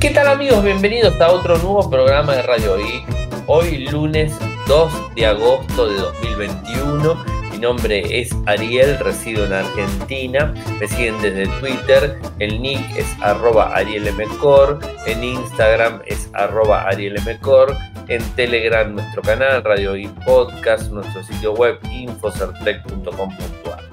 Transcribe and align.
¿Qué 0.00 0.08
tal 0.08 0.28
amigos? 0.28 0.64
Bienvenidos 0.64 1.20
a 1.20 1.30
otro 1.30 1.58
nuevo 1.58 1.90
programa 1.90 2.32
de 2.34 2.40
Radio 2.40 2.80
I. 2.80 3.04
Hoy 3.46 3.86
lunes 3.88 4.32
2 4.66 5.14
de 5.14 5.26
agosto 5.26 5.90
de 5.90 5.96
2021. 5.96 7.22
Mi 7.52 7.58
nombre 7.58 8.18
es 8.18 8.34
Ariel, 8.46 8.98
resido 8.98 9.44
en 9.44 9.52
Argentina. 9.52 10.54
Me 10.80 10.88
siguen 10.88 11.20
desde 11.20 11.48
Twitter. 11.60 12.18
El 12.38 12.62
nick 12.62 12.80
es 12.96 13.14
arroba 13.20 13.76
arielmcor. 13.76 14.78
En 15.04 15.22
Instagram 15.22 16.00
es 16.06 16.30
arroba 16.32 16.88
arielmcor. 16.88 17.76
En 18.08 18.22
Telegram 18.36 18.94
nuestro 18.94 19.20
canal 19.20 19.62
Radio 19.62 19.98
I 19.98 20.08
Podcast. 20.24 20.90
Nuestro 20.90 21.22
sitio 21.24 21.52
web 21.52 21.78
infocertec.com.ar. 21.92 23.90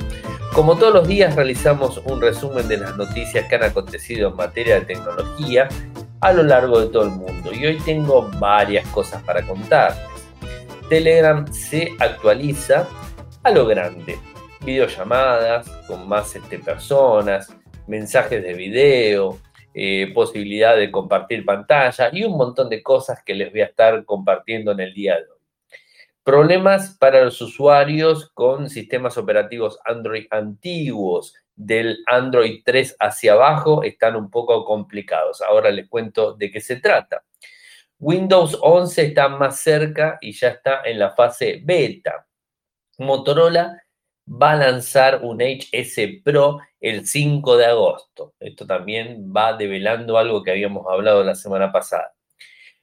Como 0.58 0.76
todos 0.76 0.92
los 0.92 1.08
días 1.08 1.36
realizamos 1.36 2.02
un 2.06 2.20
resumen 2.20 2.68
de 2.68 2.78
las 2.78 2.98
noticias 2.98 3.46
que 3.48 3.56
han 3.56 3.64
acontecido 3.64 4.30
en 4.30 4.38
materia 4.38 4.80
de 4.80 4.86
tecnología 4.88 5.70
a 6.22 6.34
lo 6.34 6.44
largo 6.44 6.80
de 6.80 6.88
todo 6.88 7.04
el 7.04 7.12
mundo 7.12 7.52
y 7.54 7.66
hoy 7.66 7.78
tengo 7.86 8.30
varias 8.40 8.88
cosas 8.90 9.22
para 9.24 9.46
contarles. 9.46 10.00
Telegram 10.90 11.46
se 11.52 11.94
actualiza 12.00 12.88
a 13.44 13.52
lo 13.52 13.66
grande, 13.66 14.18
videollamadas 14.66 15.70
con 15.88 16.08
más 16.08 16.36
este, 16.36 16.60
personas, 16.60 17.56
mensajes 17.88 18.42
de 18.42 18.54
video, 18.54 19.38
eh, 19.74 20.12
posibilidad 20.14 20.76
de 20.76 20.90
compartir 20.90 21.46
pantalla 21.46 22.10
y 22.12 22.24
un 22.24 22.38
montón 22.38 22.70
de 22.70 22.82
cosas 22.82 23.22
que 23.24 23.36
les 23.36 23.52
voy 23.52 23.62
a 23.62 23.66
estar 23.66 24.04
compartiendo 24.06 24.72
en 24.72 24.80
el 24.80 24.94
día 24.94 25.16
de 25.16 25.22
hoy. 25.22 25.38
Problemas 26.24 26.98
para 26.98 27.24
los 27.24 27.40
usuarios 27.42 28.32
con 28.34 28.70
sistemas 28.70 29.18
operativos 29.18 29.80
Android 29.86 30.26
antiguos, 30.30 31.34
del 31.58 32.04
Android 32.06 32.62
3 32.64 32.96
hacia 33.00 33.34
abajo, 33.34 33.84
están 33.84 34.16
un 34.16 34.30
poco 34.30 34.64
complicados. 34.64 35.42
Ahora 35.42 35.72
les 35.72 35.90
cuento 35.90 36.34
de 36.34 36.52
qué 36.52 36.62
se 36.62 36.78
trata. 36.78 37.24
Windows 38.00 38.58
11 38.62 39.08
está 39.08 39.28
más 39.28 39.60
cerca 39.60 40.20
y 40.22 40.32
ya 40.32 40.50
está 40.50 40.82
en 40.86 41.00
la 41.00 41.12
fase 41.12 41.60
beta. 41.64 42.28
Motorola 43.00 43.82
va 44.30 44.52
a 44.52 44.56
lanzar 44.56 45.24
un 45.24 45.42
HS 45.42 46.22
Pro 46.24 46.60
el 46.80 47.08
5 47.08 47.58
de 47.58 47.66
agosto. 47.66 48.36
Esto 48.40 48.68
también 48.68 49.34
va 49.36 49.54
develando 49.54 50.18
algo 50.18 50.44
que 50.44 50.52
habíamos 50.52 50.86
hablado 50.88 51.24
la 51.24 51.34
semana 51.36 51.72
pasada. 51.72 52.14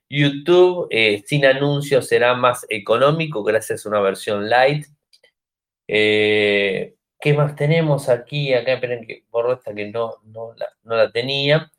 YouTube 0.09 0.89
eh, 0.91 1.23
sin 1.27 1.47
anuncios 1.47 2.07
será 2.09 2.35
más 2.35 2.67
económico 2.69 3.43
gracias 3.43 3.87
a 3.87 3.89
una 3.89 4.01
versión 4.01 4.49
light. 4.49 4.87
Eh, 5.87 6.95
¿Qué 7.21 7.33
más 7.33 7.57
tenemos 7.57 8.09
aquí? 8.09 8.53
Acá, 8.53 8.75
esperen 8.75 9.07
que 9.07 9.25
borro 9.31 9.55
esta 9.55 9.75
que 9.75 9.91
no, 9.91 10.17
no, 10.25 10.55
la, 10.85 11.11
tenía. 11.11 11.71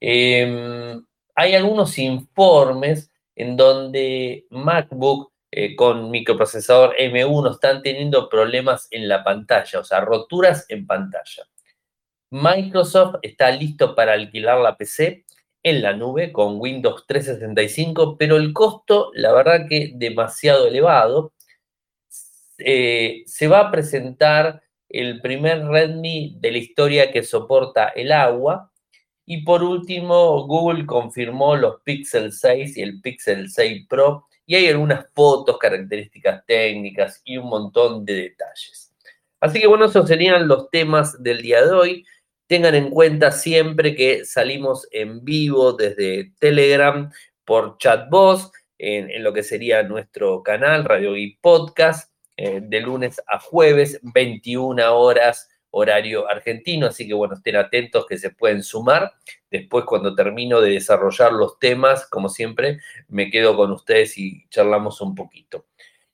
Em, 0.00 1.04
hay 1.34 1.54
algunos 1.54 1.98
informes 1.98 3.10
en 3.34 3.56
donde 3.56 4.46
MacBook 4.50 5.32
eh, 5.50 5.76
con 5.76 6.10
microprocesador 6.10 6.96
M1 6.96 7.52
están 7.52 7.82
teniendo 7.82 8.28
problemas 8.28 8.88
en 8.90 9.08
la 9.08 9.22
pantalla, 9.22 9.80
o 9.80 9.84
sea, 9.84 10.00
roturas 10.00 10.66
en 10.68 10.86
pantalla. 10.86 11.44
Microsoft 12.30 13.16
está 13.22 13.52
listo 13.52 13.94
para 13.94 14.14
alquilar 14.14 14.58
la 14.58 14.76
PC 14.76 15.24
en 15.62 15.82
la 15.82 15.92
nube 15.92 16.32
con 16.32 16.60
Windows 16.60 17.04
365, 17.06 18.16
pero 18.18 18.36
el 18.36 18.52
costo, 18.52 19.12
la 19.14 19.32
verdad 19.32 19.66
que 19.68 19.92
demasiado 19.94 20.66
elevado. 20.66 21.32
Eh, 22.58 23.22
se 23.26 23.46
va 23.46 23.60
a 23.60 23.70
presentar 23.70 24.63
el 24.94 25.20
primer 25.20 25.66
Redmi 25.66 26.36
de 26.38 26.52
la 26.52 26.58
historia 26.58 27.10
que 27.10 27.24
soporta 27.24 27.88
el 27.88 28.12
agua. 28.12 28.70
Y 29.26 29.42
por 29.42 29.64
último, 29.64 30.46
Google 30.46 30.86
confirmó 30.86 31.56
los 31.56 31.80
Pixel 31.82 32.32
6 32.32 32.76
y 32.76 32.82
el 32.82 33.00
Pixel 33.00 33.50
6 33.50 33.86
Pro. 33.88 34.28
Y 34.46 34.54
hay 34.54 34.68
algunas 34.68 35.06
fotos, 35.12 35.58
características 35.58 36.46
técnicas 36.46 37.20
y 37.24 37.38
un 37.38 37.48
montón 37.48 38.04
de 38.04 38.14
detalles. 38.14 38.94
Así 39.40 39.58
que 39.58 39.66
bueno, 39.66 39.86
esos 39.86 40.06
serían 40.06 40.46
los 40.46 40.70
temas 40.70 41.20
del 41.20 41.42
día 41.42 41.64
de 41.64 41.72
hoy. 41.72 42.04
Tengan 42.46 42.76
en 42.76 42.90
cuenta 42.90 43.32
siempre 43.32 43.96
que 43.96 44.24
salimos 44.24 44.86
en 44.92 45.24
vivo 45.24 45.72
desde 45.72 46.32
Telegram 46.38 47.10
por 47.44 47.78
chat 47.78 48.08
en, 48.78 49.10
en 49.10 49.24
lo 49.24 49.32
que 49.32 49.42
sería 49.42 49.82
nuestro 49.82 50.42
canal 50.42 50.84
Radio 50.84 51.16
y 51.16 51.36
Podcast 51.40 52.13
eh, 52.36 52.60
de 52.62 52.80
lunes 52.80 53.22
a 53.26 53.38
jueves, 53.38 54.00
21 54.02 54.94
horas 54.94 55.48
horario 55.76 56.30
argentino, 56.30 56.86
así 56.86 57.06
que 57.06 57.14
bueno, 57.14 57.34
estén 57.34 57.56
atentos 57.56 58.06
que 58.06 58.16
se 58.16 58.30
pueden 58.30 58.62
sumar. 58.62 59.12
Después 59.50 59.84
cuando 59.84 60.14
termino 60.14 60.60
de 60.60 60.70
desarrollar 60.70 61.32
los 61.32 61.58
temas, 61.58 62.06
como 62.08 62.28
siempre, 62.28 62.78
me 63.08 63.28
quedo 63.30 63.56
con 63.56 63.72
ustedes 63.72 64.16
y 64.18 64.46
charlamos 64.50 65.00
un 65.00 65.14
poquito. 65.14 65.66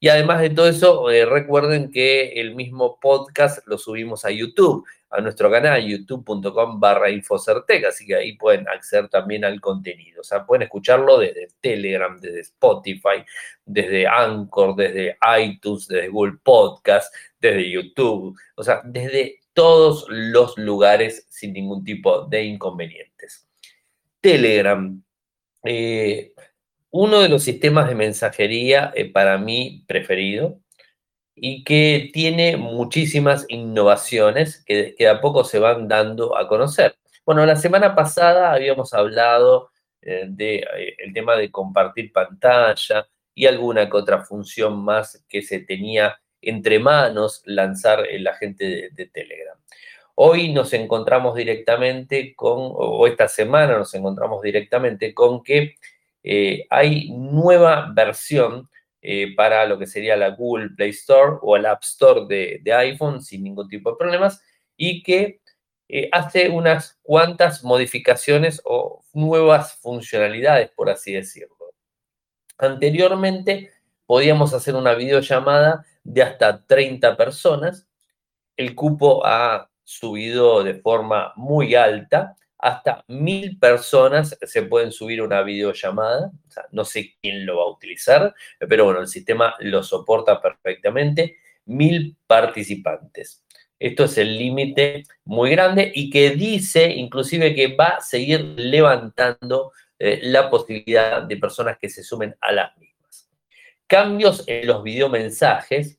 Y 0.02 0.08
además 0.08 0.40
de 0.40 0.48
todo 0.48 0.66
eso, 0.66 1.10
eh, 1.10 1.26
recuerden 1.26 1.90
que 1.90 2.40
el 2.40 2.54
mismo 2.54 2.98
podcast 2.98 3.66
lo 3.66 3.76
subimos 3.76 4.24
a 4.24 4.30
YouTube, 4.30 4.86
a 5.10 5.20
nuestro 5.20 5.50
canal, 5.50 5.86
youtube.com 5.86 6.80
barra 6.80 7.10
Infocertec, 7.10 7.84
así 7.84 8.06
que 8.06 8.14
ahí 8.14 8.32
pueden 8.36 8.66
acceder 8.66 9.10
también 9.10 9.44
al 9.44 9.60
contenido. 9.60 10.22
O 10.22 10.24
sea, 10.24 10.46
pueden 10.46 10.62
escucharlo 10.62 11.18
desde 11.18 11.48
Telegram, 11.60 12.18
desde 12.18 12.40
Spotify, 12.40 13.24
desde 13.66 14.06
Anchor, 14.06 14.74
desde 14.74 15.18
iTunes, 15.38 15.86
desde 15.86 16.08
Google 16.08 16.38
Podcast, 16.42 17.14
desde 17.38 17.70
YouTube, 17.70 18.38
o 18.54 18.62
sea, 18.62 18.80
desde 18.82 19.40
todos 19.52 20.06
los 20.08 20.56
lugares 20.56 21.26
sin 21.28 21.52
ningún 21.52 21.84
tipo 21.84 22.22
de 22.22 22.44
inconvenientes. 22.44 23.46
Telegram. 24.20 25.02
Eh, 25.62 26.32
uno 26.90 27.20
de 27.20 27.28
los 27.28 27.42
sistemas 27.44 27.88
de 27.88 27.94
mensajería 27.94 28.92
eh, 28.94 29.10
para 29.10 29.38
mí 29.38 29.84
preferido 29.86 30.60
y 31.34 31.64
que 31.64 32.10
tiene 32.12 32.56
muchísimas 32.56 33.46
innovaciones 33.48 34.62
que, 34.64 34.94
de 34.98 35.08
a 35.08 35.20
poco 35.20 35.44
se 35.44 35.58
van 35.58 35.88
dando 35.88 36.36
a 36.36 36.48
conocer. 36.48 36.96
Bueno, 37.24 37.46
la 37.46 37.56
semana 37.56 37.94
pasada 37.94 38.52
habíamos 38.52 38.92
hablado 38.92 39.70
del 40.00 40.36
de, 40.36 40.56
eh, 40.56 41.12
tema 41.14 41.36
de 41.36 41.50
compartir 41.50 42.12
pantalla 42.12 43.06
y 43.34 43.46
alguna 43.46 43.88
que 43.88 43.96
otra 43.96 44.24
función 44.24 44.82
más 44.82 45.24
que 45.28 45.42
se 45.42 45.60
tenía 45.60 46.20
entre 46.42 46.78
manos 46.78 47.42
lanzar 47.44 48.06
la 48.18 48.34
gente 48.34 48.90
de 48.92 49.06
Telegram. 49.06 49.56
Hoy 50.14 50.52
nos 50.52 50.72
encontramos 50.72 51.34
directamente 51.34 52.34
con, 52.34 52.56
o 52.74 53.06
esta 53.06 53.28
semana 53.28 53.78
nos 53.78 53.94
encontramos 53.94 54.42
directamente 54.42 55.14
con 55.14 55.42
que 55.42 55.76
eh, 56.22 56.66
hay 56.70 57.10
nueva 57.10 57.90
versión 57.94 58.68
eh, 59.02 59.34
para 59.34 59.64
lo 59.64 59.78
que 59.78 59.86
sería 59.86 60.16
la 60.16 60.30
Google 60.30 60.70
Play 60.70 60.90
Store 60.90 61.38
o 61.40 61.56
el 61.56 61.64
App 61.64 61.82
Store 61.82 62.26
de, 62.28 62.72
iPhone 62.72 63.22
sin 63.22 63.42
ningún 63.44 63.68
tipo 63.68 63.90
de 63.90 63.96
problemas 63.96 64.42
y 64.76 65.02
que 65.02 65.40
eh, 65.88 66.08
hace 66.12 66.50
unas 66.50 66.98
cuantas 67.02 67.64
modificaciones 67.64 68.60
o 68.64 69.02
nuevas 69.14 69.74
funcionalidades, 69.76 70.70
por 70.70 70.90
así 70.90 71.14
decirlo. 71.14 71.56
Anteriormente 72.58 73.70
podíamos 74.04 74.52
hacer 74.52 74.74
una 74.74 74.94
videollamada 74.94 75.86
de 76.04 76.22
hasta 76.22 76.64
30 76.66 77.16
personas. 77.16 77.88
El 78.56 78.74
cupo 78.74 79.24
ha 79.24 79.70
subido 79.82 80.62
de 80.62 80.74
forma 80.74 81.32
muy 81.36 81.74
alta 81.74 82.36
hasta 82.62 83.04
mil 83.08 83.58
personas 83.58 84.36
se 84.42 84.62
pueden 84.62 84.92
subir 84.92 85.22
una 85.22 85.42
videollamada. 85.42 86.30
no 86.72 86.84
sé 86.84 87.16
quién 87.20 87.46
lo 87.46 87.58
va 87.58 87.64
a 87.64 87.70
utilizar, 87.70 88.34
pero 88.68 88.84
bueno, 88.84 89.00
el 89.00 89.08
sistema 89.08 89.54
lo 89.60 89.82
soporta 89.82 90.40
perfectamente. 90.40 91.38
Mil 91.66 92.16
participantes. 92.26 93.44
Esto 93.78 94.04
es 94.04 94.18
el 94.18 94.36
límite 94.36 95.04
muy 95.24 95.50
grande 95.50 95.90
y 95.94 96.10
que 96.10 96.30
dice 96.30 96.90
inclusive 96.90 97.54
que 97.54 97.74
va 97.74 97.96
a 97.96 98.00
seguir 98.00 98.40
levantando 98.56 99.72
eh, 99.98 100.20
la 100.22 100.50
posibilidad 100.50 101.22
de 101.22 101.36
personas 101.38 101.78
que 101.78 101.88
se 101.88 102.02
sumen 102.02 102.34
a 102.40 102.52
las 102.52 102.76
mismas. 102.76 103.30
Cambios 103.86 104.44
en 104.46 104.66
los 104.66 104.82
videomensajes 104.82 105.98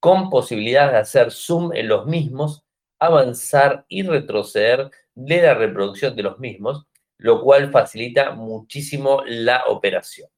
con 0.00 0.30
posibilidad 0.30 0.90
de 0.90 0.98
hacer 0.98 1.30
zoom 1.30 1.72
en 1.74 1.86
los 1.86 2.06
mismos, 2.06 2.64
avanzar 2.98 3.84
y 3.88 4.02
retroceder 4.02 4.90
de 5.14 5.42
la 5.42 5.54
reproducción 5.54 6.16
de 6.16 6.22
los 6.22 6.38
mismos, 6.38 6.86
lo 7.18 7.42
cual 7.42 7.70
facilita 7.70 8.32
muchísimo 8.32 9.22
la 9.26 9.64
operación. 9.66 10.28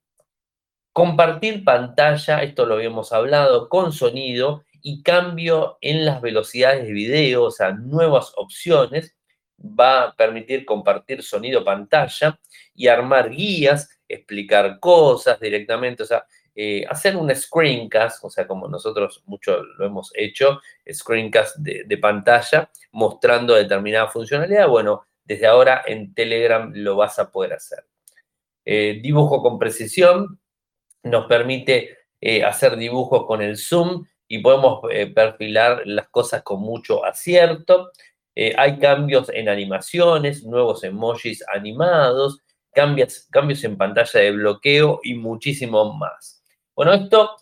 Compartir 0.93 1.65
pantalla, 1.65 2.43
esto 2.43 2.67
lo 2.67 2.75
habíamos 2.75 3.13
hablado, 3.13 3.69
con 3.69 3.93
sonido 3.93 4.65
y 4.83 5.03
cambio 5.03 5.79
en 5.81 6.05
las 6.05 6.21
velocidades 6.21 6.87
de 6.87 6.93
video, 6.93 7.45
o 7.45 7.51
sea, 7.51 7.73
nuevas 7.73 8.33
opciones, 8.37 9.17
va 9.59 10.03
a 10.03 10.15
permitir 10.15 10.65
compartir 10.65 11.23
sonido 11.23 11.65
pantalla 11.65 12.39
y 12.75 12.89
armar 12.89 13.31
guías, 13.31 13.89
explicar 14.09 14.79
cosas 14.79 15.41
directamente, 15.41 16.03
o 16.03 16.07
sea, 16.07 16.27
eh, 16.57 16.85
hacer 16.89 17.17
un 17.17 17.35
screencast, 17.35 18.23
o 18.25 18.31
sea, 18.31 18.47
como 18.47 18.69
nosotros 18.69 19.25
mucho 19.27 19.61
lo 19.77 19.87
hemos 19.87 20.13
hecho, 20.15 20.61
screencast 20.91 21.57
de, 21.57 21.99
pantalla 21.99 22.71
mostrando 22.93 23.55
determinada 23.55 24.07
funcionalidad. 24.07 24.69
Bueno, 24.69 25.05
desde 25.25 25.49
ahora 25.49 25.83
en 25.85 26.15
Telegram 26.15 26.71
lo 26.73 26.95
vas 26.95 27.19
a 27.19 27.33
poder 27.33 27.55
hacer. 27.55 27.85
Eh, 28.65 29.01
dibujo 29.03 29.43
con 29.43 29.59
precisión 29.59 30.39
nos 31.03 31.27
permite 31.27 31.99
eh, 32.21 32.45
hacer 32.45 32.77
dibujos 32.77 33.27
con 33.27 33.43
el 33.43 33.57
zoom 33.57 34.07
y 34.29 34.39
podemos 34.39 34.81
perfilar 35.15 35.83
las 35.85 36.09
cosas 36.09 36.43
con 36.43 36.61
mucho 36.61 37.05
acierto. 37.05 37.91
hay 38.57 38.79
cambios 38.79 39.29
en 39.29 39.49
animaciones, 39.49 40.45
nuevos 40.45 40.83
emojis 40.83 41.45
animados, 41.53 42.41
cambios, 42.73 43.27
cambios 43.31 43.63
en 43.65 43.77
pantalla 43.77 44.21
de 44.21 44.31
bloqueo 44.31 45.01
y 45.03 45.15
muchísimo 45.15 45.95
más. 45.95 46.44
Bueno, 46.75 46.93
esto 46.93 47.37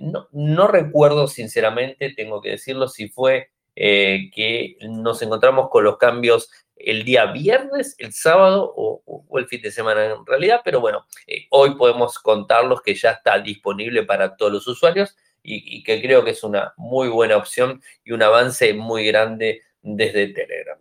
no, 0.00 0.28
no, 0.32 0.66
recuerdo 0.68 1.26
sinceramente, 1.26 2.14
tengo 2.14 2.40
que 2.40 2.50
decirlo, 2.50 2.88
si 2.88 3.08
fue 3.08 3.50
que 3.74 4.76
nos 4.80 5.20
encontramos 5.20 5.68
con 5.68 5.84
los 5.84 5.98
cambios 5.98 6.48
el 6.76 7.04
día 7.04 7.26
viernes, 7.26 7.94
el 7.98 8.12
sábado 8.12 8.72
o, 8.76 9.02
el 9.38 9.46
fin 9.46 9.62
de 9.62 9.72
semana 9.72 10.04
en 10.04 10.24
realidad, 10.26 10.60
pero 10.64 10.80
bueno, 10.80 11.06
eh, 11.26 11.46
hoy 11.50 11.74
podemos 11.74 12.18
contarlos 12.20 12.82
que 12.82 12.94
ya 12.94 13.10
está 13.12 13.38
disponible 13.40 14.04
para 14.04 14.36
todos 14.36 14.52
los 14.52 14.66
usuarios 14.68 15.16
y, 15.42 15.82
que 15.82 16.00
creo 16.00 16.24
que 16.24 16.30
es 16.30 16.42
una 16.42 16.72
muy 16.76 17.08
buena 17.08 17.36
opción 17.36 17.82
y 18.04 18.12
un 18.12 18.22
avance 18.22 18.72
muy 18.72 19.04
grande 19.04 19.62
desde 19.82 20.28
Telegram. 20.28 20.78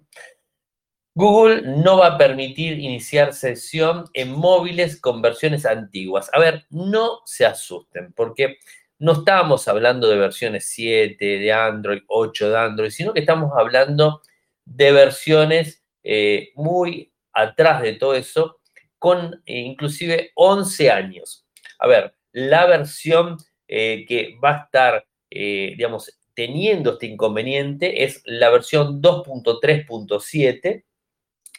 Google 1.15 1.61
no 1.61 1.97
va 1.97 2.07
a 2.07 2.17
permitir 2.17 2.79
iniciar 2.79 3.33
sesión 3.33 4.05
en 4.13 4.31
móviles 4.31 4.99
con 4.99 5.21
versiones 5.21 5.65
antiguas. 5.65 6.29
A 6.33 6.39
ver, 6.39 6.65
no 6.71 7.21
se 7.25 7.45
asusten, 7.45 8.13
porque 8.13 8.57
no 8.97 9.11
estábamos 9.11 9.67
hablando 9.67 10.09
de 10.09 10.17
versiones 10.17 10.69
7 10.69 11.23
de 11.23 11.53
Android, 11.53 12.01
8 12.07 12.49
de 12.49 12.57
Android, 12.57 12.89
sino 12.89 13.13
que 13.13 13.19
estamos 13.19 13.51
hablando 13.55 14.21
de 14.65 14.91
versiones 14.91 15.83
eh, 16.03 16.51
muy 16.55 17.13
atrás 17.31 17.81
de 17.83 17.93
todo 17.93 18.15
eso, 18.15 18.59
con 18.97 19.41
eh, 19.45 19.59
inclusive 19.59 20.31
11 20.35 20.89
años. 20.89 21.45
A 21.77 21.87
ver, 21.87 22.15
la 22.31 22.65
versión 22.65 23.37
eh, 23.67 24.05
que 24.07 24.37
va 24.43 24.51
a 24.51 24.63
estar, 24.63 25.05
digamos, 25.29 26.19
teniendo 26.33 26.93
este 26.93 27.07
inconveniente 27.07 28.03
es 28.03 28.21
la 28.25 28.49
versión 28.49 29.01
2.3.7, 29.01 30.83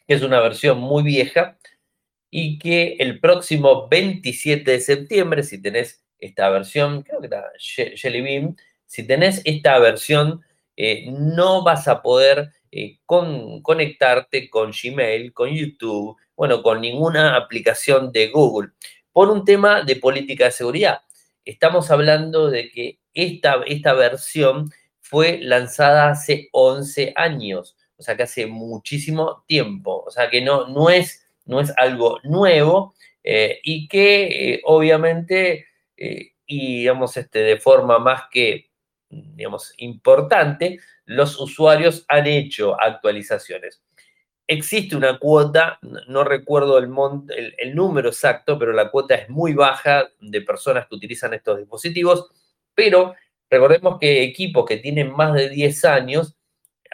que 0.07 0.15
es 0.15 0.23
una 0.23 0.41
versión 0.41 0.79
muy 0.79 1.03
vieja 1.03 1.59
y 2.31 2.59
que 2.59 2.97
el 2.99 3.21
próximo 3.21 3.89
27 3.89 4.71
de 4.71 4.81
septiembre, 4.81 5.43
si 5.43 5.63
tenés 5.63 6.05
esta 6.19 6.49
versión, 6.51 7.03
creo 7.03 7.21
que 7.21 7.27
era 7.27 7.45
Jelly 7.59 8.21
Bean, 8.21 8.57
si 8.87 9.07
tenés 9.07 9.41
esta 9.45 9.79
versión, 9.79 10.43
no 11.07 11.63
vas 11.63 11.89
a 11.89 12.03
poder 12.03 12.51
eh, 12.73 12.99
con, 13.07 13.63
conectarte 13.63 14.51
con 14.51 14.73
Gmail, 14.73 15.33
con 15.33 15.51
YouTube, 15.51 16.17
bueno, 16.37 16.63
con 16.63 16.81
ninguna 16.81 17.37
aplicación 17.37 18.11
de 18.11 18.29
Google, 18.29 18.71
por 19.13 19.31
un 19.31 19.45
tema 19.45 19.83
de 19.83 19.97
política 19.97 20.47
de 20.47 20.51
seguridad. 20.51 21.01
Estamos 21.45 21.91
hablando 21.91 22.51
de 22.51 22.71
que 22.71 22.99
esta, 23.13 23.63
esta 23.67 23.93
versión 23.93 24.71
fue 25.01 25.39
lanzada 25.41 26.11
hace 26.11 26.49
11 26.53 27.13
años, 27.15 27.77
sea 28.05 28.17
que 28.17 28.25
hace 28.25 28.47
muchísimo 28.47 29.45
tiempo, 29.47 30.05
o 30.07 30.11
sea 30.11 30.31
que 30.31 30.41
no, 30.43 30.69
no, 30.69 30.91
es, 30.91 31.27
no 31.47 31.61
es 31.61 31.73
algo 31.77 32.19
nuevo 32.25 32.95
eh, 33.23 33.61
y 33.65 33.89
que 33.89 34.55
eh, 34.55 34.61
obviamente, 34.65 35.67
y 35.97 36.79
digamos, 36.81 37.17
este, 37.17 37.41
de 37.41 37.57
forma 37.57 37.99
más 37.99 38.25
que, 38.31 38.71
digamos, 39.09 39.73
importante, 39.79 40.79
los 41.07 41.39
usuarios 41.41 42.05
han 42.09 42.27
hecho 42.27 42.81
actualizaciones. 42.81 43.83
Existe 44.47 44.95
una 44.95 45.19
cuota, 45.19 45.79
no 46.09 46.23
recuerdo 46.23 46.79
el, 46.79 46.91
el, 47.59 47.75
número 47.75 48.11
exacto, 48.11 48.59
pero 48.59 48.73
la 48.73 48.91
cuota 48.91 49.15
es 49.15 49.31
muy 49.31 49.55
baja 49.55 50.11
de 50.21 50.43
personas 50.43 50.87
que 50.87 50.97
utilizan 50.97 51.33
estos 51.33 51.59
dispositivos, 51.59 52.31
pero 52.75 53.15
recordemos 53.49 53.99
que 53.99 54.23
equipos 54.23 54.67
que 54.67 54.77
tienen 54.77 55.13
más 55.13 55.33
de 55.33 55.49
10 55.49 55.85
años, 55.87 56.37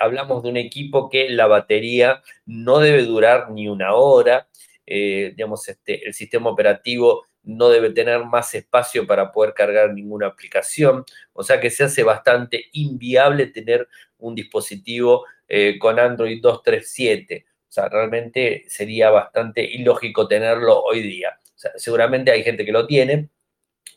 hablamos 0.01 0.43
de 0.43 0.49
un 0.49 0.57
equipo 0.57 1.09
que 1.09 1.29
la 1.29 1.47
batería 1.47 2.23
no 2.47 2.81
debe 2.81 3.05
durar 3.05 3.51
ni 3.51 3.69
una 3.69 3.95
hora, 3.95 4.49
eh, 4.87 5.33
digamos, 5.37 5.69
este, 5.69 6.05
el 6.07 6.15
sistema 6.15 6.51
operativo 6.51 7.27
no 7.43 7.69
debe 7.69 7.91
tener 7.91 8.25
más 8.25 8.55
espacio 8.55 9.07
para 9.07 9.31
poder 9.31 9.55
cargar 9.55 9.95
ninguna 9.95 10.27
aplicación, 10.27 11.05
o 11.33 11.43
sea 11.43 11.61
que 11.61 11.71
se 11.71 11.85
hace 11.85 12.03
bastante 12.03 12.67
inviable 12.73 13.47
tener 13.47 13.89
un 14.19 14.35
dispositivo 14.35 15.25
eh, 15.49 15.79
con 15.79 15.99
Android 15.99 16.41
237. 16.41 17.47
O 17.69 17.73
sea, 17.73 17.89
realmente 17.89 18.65
sería 18.69 19.11
bastante 19.11 19.63
ilógico 19.65 20.27
tenerlo 20.27 20.83
hoy 20.83 21.03
día. 21.03 21.39
seguramente 21.77 22.31
hay 22.31 22.43
gente 22.43 22.65
que 22.65 22.73
lo 22.73 22.87
tiene, 22.87 23.29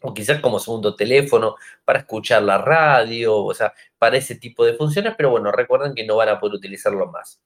o 0.01 0.13
quizás 0.13 0.41
como 0.41 0.59
segundo 0.59 0.95
teléfono 0.95 1.55
para 1.85 1.99
escuchar 1.99 2.43
la 2.43 2.57
radio, 2.57 3.37
o 3.37 3.53
sea, 3.53 3.73
para 4.03 4.17
ese 4.17 4.35
tipo 4.35 4.65
de 4.65 4.73
funciones, 4.73 5.13
pero 5.15 5.29
bueno, 5.29 5.49
recuerden 5.49 5.95
que 5.95 6.05
no 6.05 6.17
van 6.17 6.27
a 6.27 6.37
poder 6.37 6.55
utilizarlo 6.55 7.09
más. 7.09 7.41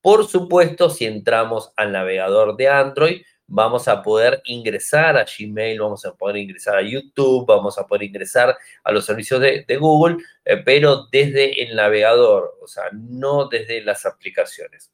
Por 0.00 0.26
supuesto, 0.26 0.88
si 0.88 1.04
entramos 1.04 1.70
al 1.76 1.92
navegador 1.92 2.56
de 2.56 2.66
Android, 2.66 3.22
vamos 3.46 3.88
a 3.88 4.02
poder 4.02 4.40
ingresar 4.46 5.18
a 5.18 5.26
Gmail, 5.26 5.78
vamos 5.78 6.06
a 6.06 6.14
poder 6.14 6.38
ingresar 6.38 6.78
a 6.78 6.80
YouTube, 6.80 7.44
vamos 7.46 7.76
a 7.76 7.86
poder 7.86 8.04
ingresar 8.04 8.56
a 8.82 8.90
los 8.90 9.04
servicios 9.04 9.38
de, 9.38 9.76
Google, 9.78 10.16
eh, 10.46 10.56
pero 10.64 11.08
desde 11.12 11.62
el 11.62 11.76
navegador, 11.76 12.56
o 12.62 12.66
sea, 12.66 12.84
no 12.94 13.48
desde 13.50 13.82
las 13.82 14.06
aplicaciones. 14.06 14.90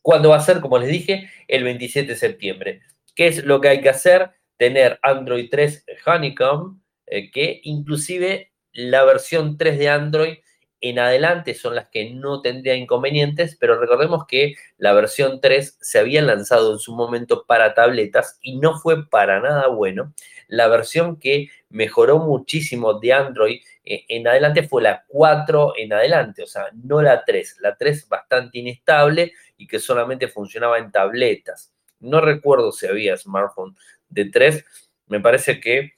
¿Cuándo 0.00 0.30
va 0.30 0.36
a 0.36 0.40
ser? 0.40 0.60
Como 0.60 0.78
les 0.78 0.88
dije, 0.88 1.30
el 1.48 1.64
27 1.64 2.08
de 2.08 2.16
septiembre. 2.16 2.80
¿Qué 3.14 3.26
es 3.26 3.44
lo 3.44 3.60
que 3.60 3.68
hay 3.68 3.82
que 3.82 3.90
hacer? 3.90 4.30
Tener 4.56 4.98
Android 5.02 5.48
3 5.50 5.84
Honeycomb, 6.06 6.80
eh, 7.04 7.30
que 7.30 7.60
inclusive 7.64 8.49
la 8.72 9.04
versión 9.04 9.56
3 9.56 9.78
de 9.78 9.88
Android 9.88 10.38
en 10.80 10.98
adelante 10.98 11.54
son 11.54 11.74
las 11.74 11.88
que 11.90 12.10
no 12.10 12.40
tendría 12.40 12.74
inconvenientes, 12.74 13.56
pero 13.60 13.78
recordemos 13.78 14.24
que 14.26 14.54
la 14.78 14.92
versión 14.94 15.40
3 15.40 15.76
se 15.80 15.98
había 15.98 16.22
lanzado 16.22 16.72
en 16.72 16.78
su 16.78 16.94
momento 16.94 17.44
para 17.46 17.74
tabletas 17.74 18.38
y 18.40 18.56
no 18.56 18.78
fue 18.78 19.06
para 19.08 19.40
nada 19.40 19.68
bueno. 19.68 20.14
La 20.48 20.68
versión 20.68 21.18
que 21.18 21.48
mejoró 21.68 22.18
muchísimo 22.18 22.98
de 22.98 23.12
Android 23.12 23.60
eh, 23.84 24.04
en 24.08 24.26
adelante 24.26 24.62
fue 24.62 24.82
la 24.82 25.04
4 25.06 25.74
en 25.76 25.92
adelante, 25.92 26.42
o 26.42 26.46
sea, 26.46 26.64
no 26.82 27.02
la 27.02 27.24
3. 27.24 27.58
La 27.60 27.76
3 27.76 28.08
bastante 28.08 28.58
inestable 28.58 29.32
y 29.58 29.66
que 29.66 29.78
solamente 29.78 30.28
funcionaba 30.28 30.78
en 30.78 30.90
tabletas. 30.90 31.72
No 32.00 32.22
recuerdo 32.22 32.72
si 32.72 32.86
había 32.86 33.16
smartphone 33.18 33.76
de 34.08 34.30
3, 34.30 34.64
me 35.08 35.20
parece 35.20 35.60
que 35.60 35.92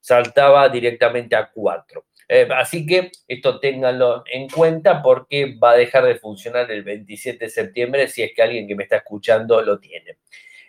saltaba 0.00 0.68
directamente 0.68 1.34
a 1.34 1.50
4. 1.50 2.04
Eh, 2.28 2.46
así 2.54 2.84
que 2.84 3.10
esto 3.26 3.58
ténganlo 3.58 4.22
en 4.30 4.48
cuenta 4.48 5.02
porque 5.02 5.56
va 5.56 5.70
a 5.70 5.76
dejar 5.76 6.04
de 6.04 6.16
funcionar 6.16 6.70
el 6.70 6.82
27 6.82 7.46
de 7.46 7.50
septiembre 7.50 8.08
si 8.08 8.22
es 8.22 8.32
que 8.34 8.42
alguien 8.42 8.68
que 8.68 8.74
me 8.74 8.82
está 8.82 8.96
escuchando 8.98 9.62
lo 9.62 9.78
tiene. 9.78 10.18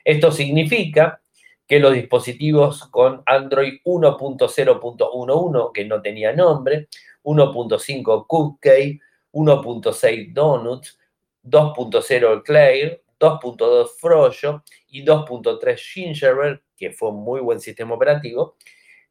Esto 0.06 0.32
significa 0.32 1.22
que 1.68 1.80
los 1.80 1.94
dispositivos 1.94 2.88
con 2.88 3.22
Android 3.26 3.74
1.0.11, 3.84 5.72
que 5.74 5.86
no 5.86 6.02
tenía 6.02 6.34
nombre, 6.34 6.88
1.5 7.24 8.26
Cookie, 8.26 9.00
1.6 9.34 10.34
Donuts, 10.34 10.98
2.0 11.44 12.44
Claire, 12.44 13.04
2.2 13.20 13.90
Froyo 14.00 14.64
y 14.88 15.04
2.3 15.06 15.78
Gingerbread, 15.78 16.60
que 16.76 16.92
fue 16.92 17.10
un 17.10 17.24
muy 17.24 17.42
buen 17.42 17.60
sistema 17.60 17.94
operativo, 17.94 18.56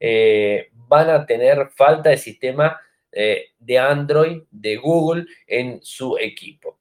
eh, 0.00 0.70
van 0.72 1.10
a 1.10 1.26
tener 1.26 1.70
falta 1.74 2.10
de 2.10 2.16
sistema 2.16 2.80
eh, 3.12 3.46
de 3.58 3.78
Android, 3.78 4.42
de 4.50 4.76
Google 4.76 5.26
en 5.46 5.80
su 5.82 6.16
equipo. 6.18 6.78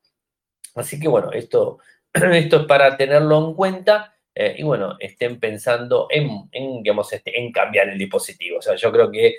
Así 0.76 1.00
que 1.00 1.08
bueno, 1.08 1.32
esto, 1.32 1.80
esto 2.14 2.62
es 2.62 2.66
para 2.66 2.98
tenerlo 2.98 3.48
en 3.48 3.54
cuenta. 3.56 4.17
Eh, 4.40 4.56
y 4.60 4.64
bueno, 4.64 4.96
estén 5.00 5.40
pensando 5.40 6.08
en, 6.12 6.48
digamos, 6.84 7.12
este, 7.12 7.40
en 7.40 7.52
cambiar 7.52 7.90
el 7.90 7.98
dispositivo. 7.98 8.60
O 8.60 8.62
sea, 8.62 8.76
yo 8.76 8.92
creo 8.92 9.10
que 9.10 9.36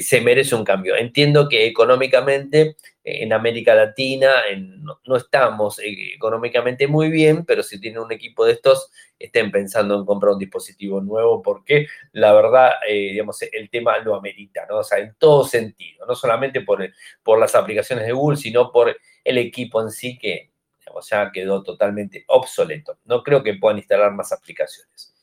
se 0.00 0.20
merece 0.20 0.54
un 0.54 0.64
cambio. 0.64 0.94
Entiendo 0.96 1.48
que 1.48 1.66
económicamente 1.66 2.76
en 3.04 3.32
América 3.32 3.74
Latina 3.74 4.30
no, 4.56 5.16
estamos 5.16 5.80
económicamente 5.82 6.86
muy 6.86 7.10
bien, 7.10 7.44
pero 7.44 7.62
si 7.62 7.80
tienen 7.80 8.00
un 8.00 8.12
equipo 8.12 8.44
de 8.44 8.52
estos, 8.52 8.90
estén 9.18 9.50
pensando 9.50 9.96
en 9.96 10.04
comprar 10.04 10.34
un 10.34 10.38
dispositivo 10.38 11.00
nuevo 11.00 11.42
porque 11.42 11.86
la 12.12 12.32
verdad, 12.32 12.72
eh, 12.88 13.10
digamos, 13.12 13.40
el 13.42 13.70
tema 13.70 13.98
lo 13.98 14.14
amerita, 14.14 14.66
¿no? 14.68 14.78
O 14.78 14.84
sea, 14.84 14.98
en 14.98 15.14
todo 15.18 15.44
sentido, 15.44 16.06
no 16.06 16.14
solamente 16.14 16.60
por, 16.60 16.88
por 17.22 17.38
las 17.38 17.54
aplicaciones 17.54 18.06
de 18.06 18.12
Google, 18.12 18.36
sino 18.36 18.70
por 18.70 18.96
el 19.24 19.38
equipo 19.38 19.80
en 19.82 19.90
sí 19.90 20.18
que, 20.18 20.51
digamos, 20.84 21.08
ya 21.08 21.30
quedó 21.32 21.62
totalmente 21.62 22.24
obsoleto. 22.28 22.98
No 23.04 23.22
creo 23.22 23.42
que 23.42 23.54
puedan 23.54 23.78
instalar 23.78 24.12
más 24.12 24.32
aplicaciones. 24.32 25.14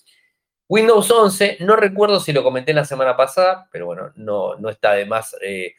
Windows 0.67 1.09
11, 1.09 1.57
no 1.61 1.75
recuerdo 1.75 2.19
si 2.19 2.31
lo 2.31 2.43
comenté 2.43 2.73
la 2.73 2.85
semana 2.85 3.17
pasada, 3.17 3.67
pero 3.71 3.87
bueno, 3.87 4.11
no, 4.15 4.55
no 4.55 4.69
está 4.69 4.93
de 4.93 5.05
más, 5.05 5.35
eh, 5.41 5.73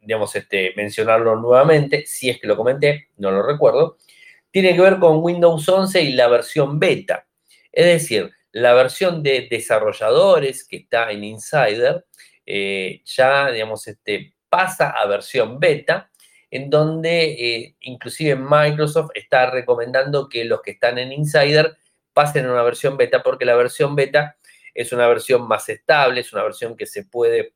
digamos, 0.00 0.34
este, 0.34 0.72
mencionarlo 0.76 1.36
nuevamente. 1.36 2.06
Si 2.06 2.30
es 2.30 2.40
que 2.40 2.46
lo 2.46 2.56
comenté, 2.56 3.08
no 3.16 3.30
lo 3.30 3.42
recuerdo 3.42 3.98
tiene 4.50 4.74
que 4.74 4.80
ver 4.80 4.98
con 4.98 5.22
Windows 5.22 5.68
11 5.68 6.02
y 6.02 6.12
la 6.12 6.28
versión 6.28 6.78
beta. 6.78 7.26
Es 7.72 7.86
decir, 7.86 8.30
la 8.52 8.74
versión 8.74 9.22
de 9.22 9.46
desarrolladores 9.50 10.66
que 10.66 10.78
está 10.78 11.10
en 11.10 11.24
Insider 11.24 12.04
eh, 12.46 13.02
ya, 13.04 13.50
digamos, 13.50 13.86
este, 13.86 14.34
pasa 14.48 14.90
a 14.90 15.06
versión 15.06 15.60
beta, 15.60 16.10
en 16.50 16.70
donde 16.70 17.24
eh, 17.32 17.76
inclusive 17.80 18.36
Microsoft 18.36 19.10
está 19.14 19.50
recomendando 19.50 20.28
que 20.28 20.44
los 20.44 20.62
que 20.62 20.72
están 20.72 20.98
en 20.98 21.12
Insider 21.12 21.76
pasen 22.12 22.46
a 22.46 22.52
una 22.52 22.62
versión 22.62 22.96
beta, 22.96 23.22
porque 23.22 23.44
la 23.44 23.54
versión 23.54 23.94
beta 23.94 24.36
es 24.74 24.92
una 24.92 25.06
versión 25.08 25.46
más 25.46 25.68
estable, 25.68 26.20
es 26.20 26.32
una 26.32 26.42
versión 26.42 26.76
que 26.76 26.86
se 26.86 27.04
puede 27.04 27.54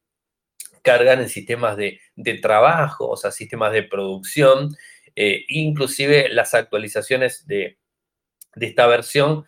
cargar 0.83 1.21
en 1.21 1.29
sistemas 1.29 1.77
de, 1.77 2.01
trabajo, 2.41 3.09
o 3.09 3.17
sea, 3.17 3.31
sistemas 3.31 3.73
de 3.73 3.85
producción, 3.85 4.77
eh, 5.15 5.45
inclusive 5.49 6.29
las 6.29 6.55
actualizaciones 6.55 7.47
de, 7.47 7.79
de 8.55 8.67
esta 8.67 8.87
versión 8.87 9.45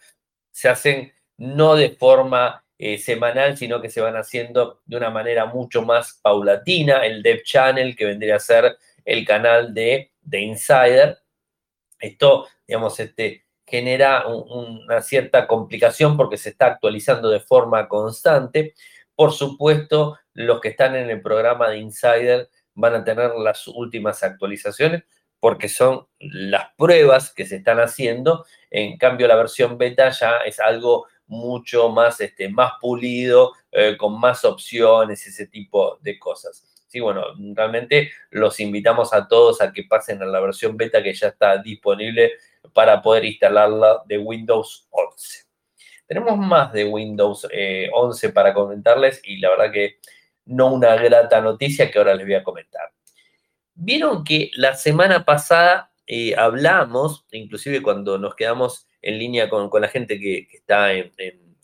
se 0.51 0.69
hacen 0.69 1.13
no 1.37 1.75
de 1.75 1.91
forma 1.91 2.65
eh, 2.79 2.99
semanal, 2.99 3.57
sino 3.57 3.81
que 3.81 3.91
se 3.91 4.01
van 4.01 4.17
haciendo 4.17 4.83
de 4.85 4.97
una 4.97 5.11
manera 5.11 5.47
mucho 5.47 5.83
más 5.83 6.19
paulatina. 6.23 7.07
El 7.07 7.23
Dev 7.23 7.43
Channel, 7.43 7.97
que 7.97 8.05
vendría 8.05 8.37
a 8.37 8.41
ser 8.41 8.77
el 9.05 9.27
canal 9.27 9.75
de, 9.75 10.13
de 10.23 10.41
Insider. 10.41 11.19
Esto, 11.99 12.47
digamos, 12.67 12.99
este, 13.01 13.47
genera 13.67 14.27
una 14.27 15.01
cierta 15.03 15.47
complicación 15.47 16.17
porque 16.17 16.37
se 16.37 16.51
está 16.51 16.67
actualizando 16.67 17.31
de 17.31 17.41
forma 17.41 17.89
constante. 17.89 18.75
Por 19.15 19.33
supuesto, 19.33 20.19
los 20.33 20.61
que 20.61 20.69
están 20.69 20.97
en 20.97 21.11
el 21.11 21.23
programa 21.23 21.71
de 21.71 21.79
Insider 21.79 22.51
van 22.75 22.95
a 22.95 23.05
tener 23.05 23.33
las 23.37 23.67
últimas 23.69 24.23
actualizaciones 24.23 25.05
porque 25.41 25.69
son 25.69 26.07
las 26.19 26.71
pruebas 26.77 27.33
que 27.33 27.47
se 27.47 27.57
están 27.57 27.79
haciendo. 27.79 28.47
En 28.71 28.97
cambio, 28.97 29.29
la 29.29 29.37
versión 29.37 29.77
beta 29.77 30.09
ya 30.11 30.39
es 30.39 30.59
algo 30.59 31.07
mucho 31.27 31.89
más, 31.91 32.21
este, 32.21 32.49
más 32.49 32.73
pulido, 32.81 33.53
eh, 33.71 33.97
con 33.97 34.19
más 34.19 34.45
opciones, 34.45 35.27
ese 35.27 35.47
tipo 35.47 35.99
de 36.01 36.19
cosas. 36.19 36.74
Sí, 36.95 37.01
bueno, 37.01 37.25
realmente 37.57 38.13
los 38.31 38.61
invitamos 38.61 39.13
a 39.13 39.27
todos 39.27 39.61
a 39.61 39.73
que 39.73 39.83
pasen 39.83 40.23
a 40.23 40.27
la 40.27 40.39
versión 40.39 40.77
beta 40.77 41.03
que 41.03 41.13
ya 41.13 41.27
está 41.27 41.59
disponible 41.59 42.35
para 42.73 43.03
poder 43.03 43.25
instalarla 43.25 44.05
de 44.07 44.17
Windows 44.19 44.87
11. 44.91 45.45
Tenemos 46.07 46.39
más 46.39 46.73
de 46.73 46.85
Windows 46.85 47.49
11 47.93 48.27
eh, 48.29 48.31
para 48.33 48.55
comentarles 48.55 49.21
y 49.25 49.39
la 49.39 49.51
verdad 49.51 49.73
que 49.73 49.97
no 50.45 50.73
una 50.73 50.95
grata 50.95 51.41
noticia 51.41 51.91
que 51.91 51.99
ahora 51.99 52.15
les 52.15 52.27
voy 52.27 52.37
a 52.37 52.45
comentar. 52.45 52.93
Vieron 53.75 54.23
que 54.23 54.53
la 54.55 54.77
semana 54.77 55.25
pasada 55.25 55.91
eh, 56.07 56.37
hablamos, 56.37 57.27
inclusive 57.33 57.83
cuando 57.83 58.19
nos 58.19 58.37
quedamos 58.37 58.87
en 59.03 59.19
línea 59.19 59.51
con, 59.51 59.69
la 59.81 59.89
gente 59.89 60.21
que, 60.21 60.47
está 60.53 60.93
en, 60.93 61.13
en 61.19 61.59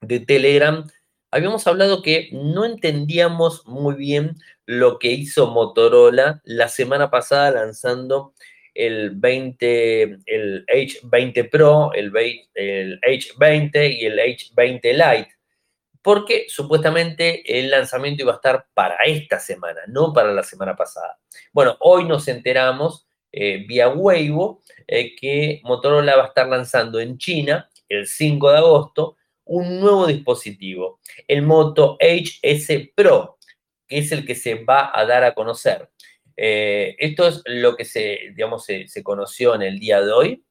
de 0.00 0.20
Telegram, 0.20 0.88
habíamos 1.32 1.66
hablado 1.66 2.02
que 2.02 2.28
no 2.32 2.64
entendíamos 2.64 3.66
muy 3.66 3.94
bien 3.96 4.36
lo 4.66 4.98
que 4.98 5.08
hizo 5.08 5.48
Motorola 5.48 6.40
la 6.44 6.68
semana 6.68 7.10
pasada 7.10 7.50
lanzando 7.50 8.34
el 8.74 9.10
20, 9.10 10.18
el 10.26 10.66
H20 10.66 11.50
Pro, 11.50 11.92
el, 11.94 12.12
el 12.54 13.00
H20 13.00 13.96
y 13.98 14.06
el 14.06 14.18
H20 14.18 14.92
Lite, 14.92 15.34
porque 16.02 16.46
supuestamente 16.48 17.58
el 17.58 17.70
lanzamiento 17.70 18.22
iba 18.22 18.32
a 18.32 18.36
estar 18.36 18.66
para 18.74 18.96
esta 19.04 19.38
semana, 19.38 19.80
no 19.88 20.12
para 20.12 20.32
la 20.32 20.42
semana 20.42 20.76
pasada. 20.76 21.18
Bueno, 21.52 21.76
hoy 21.80 22.04
nos 22.04 22.28
enteramos 22.28 23.06
eh, 23.30 23.64
vía 23.66 23.88
Weibo 23.88 24.62
eh, 24.86 25.16
que 25.16 25.62
Motorola 25.64 26.16
va 26.16 26.24
a 26.24 26.28
estar 26.28 26.46
lanzando 26.46 27.00
en 27.00 27.16
China 27.16 27.70
el 27.88 28.06
5 28.06 28.50
de 28.50 28.58
agosto 28.58 29.16
un 29.52 29.80
nuevo 29.80 30.06
dispositivo, 30.06 31.00
el 31.28 31.42
Moto 31.42 31.98
HS 32.00 32.88
Pro, 32.94 33.38
que 33.86 33.98
es 33.98 34.10
el 34.10 34.24
que 34.24 34.34
se 34.34 34.64
va 34.64 34.90
a 34.94 35.04
dar 35.04 35.24
a 35.24 35.34
conocer. 35.34 35.90
Eh, 36.36 36.96
esto 36.98 37.28
es 37.28 37.42
lo 37.44 37.76
que 37.76 37.84
se, 37.84 38.32
digamos, 38.34 38.64
se, 38.64 39.02
conoció 39.02 39.54
en 39.54 39.62
el 39.62 39.78
día 39.78 40.00
de 40.00 40.10
hoy. 40.10 40.44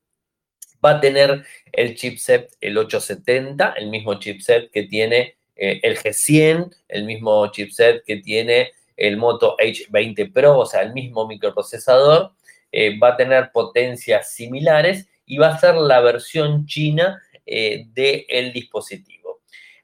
Va 0.85 0.91
a 0.91 0.99
tener 1.01 1.43
el 1.71 1.95
chipset, 1.95 2.55
el 2.61 2.77
870, 2.77 3.73
el 3.77 3.89
mismo 3.89 4.19
chipset 4.19 4.69
que 4.69 4.83
tiene 4.83 5.35
el 5.55 5.97
G100, 5.97 6.75
el 6.87 7.03
mismo 7.05 7.47
chipset 7.51 8.03
que 8.05 8.17
tiene 8.17 8.71
el 8.97 9.17
Moto 9.17 9.55
H20 9.57 10.31
Pro, 10.31 10.59
o 10.59 10.65
sea, 10.65 10.81
el 10.81 10.93
mismo 10.93 11.27
microprocesador. 11.27 12.33
Eh, 12.71 12.97
va 12.99 13.09
a 13.09 13.17
tener 13.17 13.51
potencias 13.51 14.31
similares 14.33 15.09
y 15.25 15.37
va 15.37 15.47
a 15.47 15.59
ser 15.59 15.75
la 15.75 16.01
versión 16.01 16.65
china 16.67 17.21
eh, 17.45 17.85
del 17.87 18.53
dispositivo. 18.53 19.41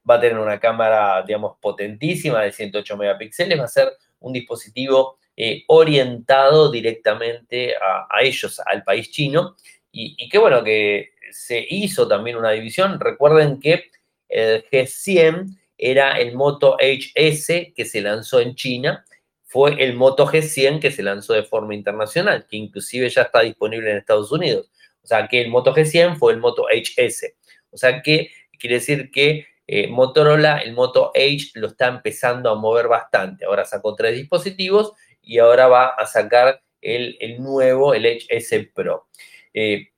Va 0.09 0.15
a 0.15 0.21
tener 0.21 0.37
una 0.37 0.59
cámara, 0.59 1.23
digamos, 1.25 1.57
potentísima 1.61 2.41
de 2.41 2.51
108 2.51 2.97
megapíxeles, 2.97 3.59
va 3.59 3.65
a 3.65 3.67
ser 3.67 3.91
un 4.19 4.33
dispositivo 4.33 5.19
eh, 5.35 5.63
orientado 5.67 6.71
directamente 6.71 7.75
a, 7.75 8.07
ellos, 8.21 8.61
al 8.65 8.83
país 8.83 9.11
chino. 9.11 9.55
Y, 9.91 10.15
y 10.17 10.29
qué 10.29 10.37
bueno 10.37 10.63
que 10.63 11.11
se 11.31 11.65
hizo 11.69 12.07
también 12.07 12.37
una 12.37 12.51
división. 12.51 12.99
Recuerden 12.99 13.59
que 13.59 13.91
el 14.29 14.63
G100 14.69 15.57
era 15.77 16.19
el 16.19 16.33
Moto 16.33 16.77
HS 16.79 17.73
que 17.75 17.85
se 17.85 18.01
lanzó 18.01 18.39
en 18.39 18.55
China 18.55 19.05
fue 19.47 19.81
el 19.81 19.95
Moto 19.95 20.27
G100 20.27 20.81
que 20.81 20.91
se 20.91 21.01
lanzó 21.01 21.33
de 21.33 21.43
forma 21.43 21.73
internacional, 21.73 22.45
que 22.47 22.57
inclusive 22.57 23.09
ya 23.09 23.23
está 23.23 23.41
disponible 23.41 23.89
en 23.89 23.97
Estados 23.97 24.31
Unidos. 24.31 24.69
O 25.01 25.07
sea 25.07 25.25
que 25.27 25.41
el 25.41 25.49
Moto 25.49 25.73
G100 25.73 26.17
fue 26.17 26.33
el 26.33 26.39
Moto 26.39 26.65
HS. 26.69 27.33
O 27.71 27.77
sea 27.77 28.01
que 28.01 28.31
quiere 28.59 28.75
decir 28.75 29.12
que 29.12 29.47
eh, 29.67 29.88
Motorola, 29.88 30.59
el 30.59 30.74
Moto 30.74 31.12
H, 31.13 31.51
lo 31.55 31.67
está 31.67 31.88
empezando 31.88 32.50
a 32.50 32.55
mover 32.55 32.88
bastante. 32.88 33.45
Ahora 33.45 33.65
sacó 33.65 33.95
tres 33.95 34.15
dispositivos 34.15 34.93
y 35.21 35.39
ahora 35.39 35.67
va 35.67 35.88
a 35.88 36.05
sacar 36.05 36.62
el, 36.81 37.17
nuevo, 37.39 37.93
el 37.93 38.05
HS 38.05 38.69
Pro. 38.74 39.07
Eh, 39.53 39.89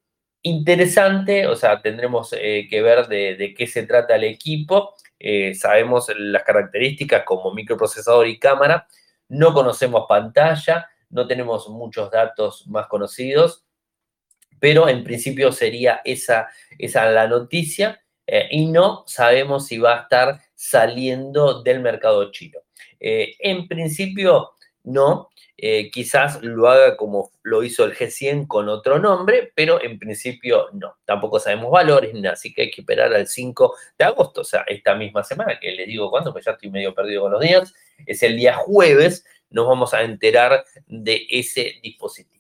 interesante, 0.42 1.46
o 1.46 1.56
sea, 1.56 1.82
tendremos 1.82 2.34
eh, 2.34 2.68
que 2.70 2.82
ver 2.82 3.08
de, 3.08 3.36
de, 3.36 3.54
qué 3.54 3.68
se 3.68 3.84
trata 3.84 4.16
el 4.16 4.24
equipo. 4.24 4.96
sabemos 5.54 6.08
las 6.18 6.44
características 6.44 7.24
como 7.24 7.54
microprocesador 7.54 8.28
y 8.28 8.40
cámara, 8.40 8.88
no 9.28 9.54
conocemos 9.54 10.06
pantalla, 10.10 10.90
no 11.10 11.28
tenemos 11.28 11.70
muchos 11.70 12.10
datos 12.10 12.66
más 12.68 12.88
conocidos, 12.88 13.66
pero 14.60 14.88
en 14.88 15.04
principio 15.04 15.52
sería 15.52 16.02
esa, 16.04 16.50
esa 16.78 17.10
la 17.12 17.28
noticia 17.28 18.02
eh, 18.28 18.48
y 18.52 18.68
no 18.68 19.04
sabemos 19.08 19.68
si 19.68 19.78
va 19.78 19.98
a 19.98 20.02
estar 20.04 20.40
saliendo 20.54 21.64
del 21.64 21.80
mercado 21.80 22.32
chino. 22.32 22.60
Eh, 23.00 23.36
en 23.40 23.68
principio, 23.68 24.52
no. 24.84 25.30
Eh, 25.62 25.92
quizás 25.92 26.42
lo 26.42 26.70
haga 26.70 26.96
como 26.96 27.32
lo 27.44 27.64
hizo 27.64 27.84
el 27.84 27.94
G100 27.94 28.48
con 28.48 28.70
otro 28.70 28.98
nombre, 28.98 29.52
pero 29.54 29.84
en 29.84 30.00
principio 30.00 30.70
no. 30.72 30.98
Tampoco 31.04 31.38
sabemos 31.40 31.70
valores, 31.72 32.14
así 32.26 32.54
que 32.54 32.62
hay 32.64 32.72
que 32.72 32.82
esperar 32.82 33.14
al 33.14 33.28
5 33.28 33.76
de 33.98 34.06
agosto, 34.06 34.42
o 34.42 34.46
sea, 34.46 34.64
esta 34.68 34.96
misma 34.96 35.22
semana, 35.24 35.60
que 35.60 35.72
le 35.72 35.86
digo 35.86 36.10
cuándo, 36.10 36.32
pues 36.32 36.46
ya 36.46 36.52
estoy 36.52 36.70
medio 36.70 36.96
perdido 36.96 37.24
con 37.24 37.34
los 37.34 37.42
días, 37.42 37.74
es 38.06 38.24
el 38.24 38.38
día 38.38 38.54
jueves, 38.56 39.26
nos 39.50 39.68
vamos 39.68 39.94
a 39.94 40.04
enterar 40.04 40.64
de 40.88 41.28
ese 41.30 41.74
dispositivo. 41.84 42.39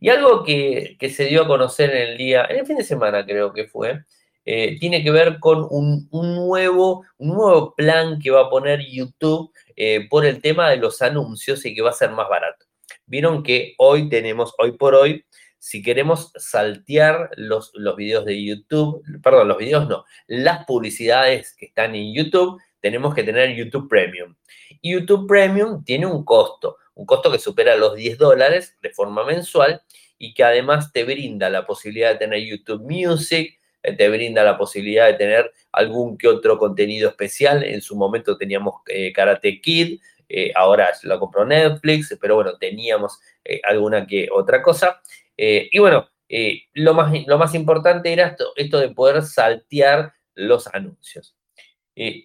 Y 0.00 0.08
algo 0.08 0.42
que, 0.42 0.96
se 1.14 1.26
dio 1.26 1.42
a 1.42 1.46
conocer 1.46 1.90
en 1.90 2.10
el 2.10 2.16
día, 2.16 2.46
en 2.48 2.60
el 2.60 2.66
fin 2.66 2.78
de 2.78 2.84
semana 2.84 3.24
creo 3.24 3.52
que 3.52 3.68
fue, 3.68 4.02
eh, 4.46 4.78
tiene 4.80 5.04
que 5.04 5.10
ver 5.10 5.38
con 5.38 5.66
un, 5.70 6.08
nuevo, 6.10 7.04
un 7.18 7.28
nuevo 7.28 7.74
plan 7.74 8.18
que 8.18 8.30
va 8.30 8.46
a 8.46 8.50
poner 8.50 8.80
YouTube 8.80 9.52
eh, 9.76 10.08
por 10.08 10.24
el 10.24 10.40
tema 10.40 10.70
de 10.70 10.78
los 10.78 11.02
anuncios 11.02 11.64
y 11.66 11.74
que 11.74 11.82
va 11.82 11.90
a 11.90 11.94
ser 11.94 12.10
más 12.10 12.28
barato. 12.28 12.64
Vieron 13.04 13.42
que 13.42 13.74
hoy 13.76 14.08
tenemos, 14.08 14.54
hoy 14.58 14.72
por 14.72 14.94
hoy, 14.94 15.24
si 15.58 15.82
queremos 15.82 16.32
saltear 16.36 17.30
los, 17.36 17.70
los 17.74 17.94
videos 17.94 18.24
de 18.24 18.42
YouTube, 18.42 19.02
perdón, 19.22 19.48
los 19.48 19.58
videos 19.58 19.86
no, 19.86 20.04
las 20.26 20.64
publicidades 20.64 21.54
que 21.54 21.66
están 21.66 21.94
en 21.94 22.14
YouTube, 22.14 22.58
tenemos 22.80 23.14
que 23.14 23.22
tener 23.22 23.54
YouTube 23.54 23.88
Premium. 23.88 24.34
YouTube 24.82 25.26
Premium 25.26 25.84
tiene 25.84 26.06
un 26.06 26.24
costo, 26.24 26.78
un 26.94 27.06
costo 27.06 27.30
que 27.30 27.38
supera 27.38 27.76
los 27.76 27.94
10 27.94 28.18
dólares 28.18 28.76
de 28.82 28.90
forma 28.90 29.24
mensual 29.24 29.82
y 30.18 30.34
que 30.34 30.44
además 30.44 30.92
te 30.92 31.04
brinda 31.04 31.48
la 31.48 31.66
posibilidad 31.66 32.12
de 32.12 32.18
tener 32.18 32.40
YouTube 32.40 32.82
Music, 32.82 33.58
eh, 33.82 33.96
te 33.96 34.08
brinda 34.08 34.44
la 34.44 34.58
posibilidad 34.58 35.06
de 35.06 35.14
tener 35.14 35.52
algún 35.72 36.18
que 36.18 36.28
otro 36.28 36.58
contenido 36.58 37.08
especial. 37.08 37.64
En 37.64 37.80
su 37.80 37.96
momento 37.96 38.36
teníamos 38.36 38.82
eh, 38.86 39.12
Karate 39.12 39.60
Kid, 39.60 40.00
eh, 40.28 40.52
ahora 40.54 40.90
lo 41.04 41.18
compró 41.18 41.44
Netflix, 41.44 42.16
pero 42.20 42.36
bueno, 42.36 42.56
teníamos 42.58 43.18
alguna 43.64 44.06
que 44.06 44.28
otra 44.30 44.62
cosa. 44.62 45.00
y 45.36 45.78
bueno, 45.78 46.08
lo, 46.74 46.94
más, 46.94 47.54
importante 47.54 48.12
era 48.12 48.36
esto 48.56 48.78
de 48.78 48.90
poder 48.90 49.22
saltear 49.22 50.12
los 50.34 50.68
anuncios. 50.68 51.34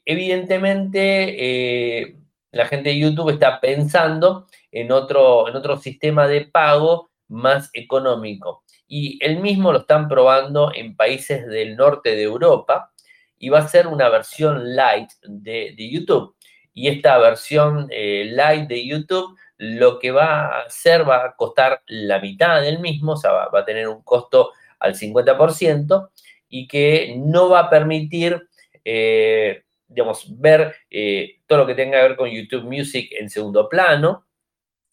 Evidentemente, 0.06 2.16
la 2.52 2.66
gente 2.66 2.90
de 2.90 3.00
YouTube 3.00 3.32
está 3.32 3.60
pensando 3.60 4.48
en 4.72 4.92
otro, 4.92 5.50
en 5.50 5.56
otro 5.56 5.78
sistema 5.78 6.28
de 6.28 6.46
pago 6.46 7.10
más 7.28 7.70
económico. 7.74 8.64
Y 8.88 9.24
el 9.24 9.40
mismo 9.40 9.72
lo 9.72 9.80
están 9.80 10.08
probando 10.08 10.72
en 10.74 10.96
países 10.96 11.46
del 11.48 11.76
norte 11.76 12.16
de 12.16 12.24
Europa 12.24 12.92
y 13.38 13.50
va 13.50 13.60
a 13.60 13.68
ser 13.68 13.88
una 13.88 14.10
versión 14.10 14.76
light 14.76 15.10
de, 15.24 15.76
YouTube. 15.78 16.36
Y 16.74 16.88
esta 16.88 17.18
versión 17.18 17.88
eh, 17.90 18.30
light 18.32 18.68
de 18.68 18.86
YouTube 18.86 19.36
lo 19.58 20.00
que 20.00 20.12
va 20.12 20.48
a 20.48 20.62
hacer 20.62 21.08
va 21.08 21.26
a 21.26 21.36
costar 21.36 21.82
la 21.88 22.20
mitad 22.20 22.62
del 22.62 22.80
mismo, 22.80 23.14
o 23.14 23.18
sea, 23.18 23.32
va, 23.32 23.60
a 23.60 23.66
tener 23.66 23.88
un 23.88 24.04
costo 24.04 24.52
al 24.80 24.96
50% 24.96 26.10
y 26.50 26.68
que 26.68 27.16
no 27.18 27.50
va 27.50 27.62
a 27.62 27.70
permitir, 27.70 28.48
eh, 28.84 29.64
digamos, 29.88 30.40
ver 30.40 30.76
eh, 30.90 31.42
todo 31.48 31.60
lo 31.60 31.68
que 31.68 31.76
tenga 31.76 31.98
que 31.98 32.08
ver 32.08 32.18
con 32.18 32.30
YouTube 32.30 32.64
Music 32.64 33.10
en 33.12 33.30
segundo 33.30 33.70
plano. 33.70 34.26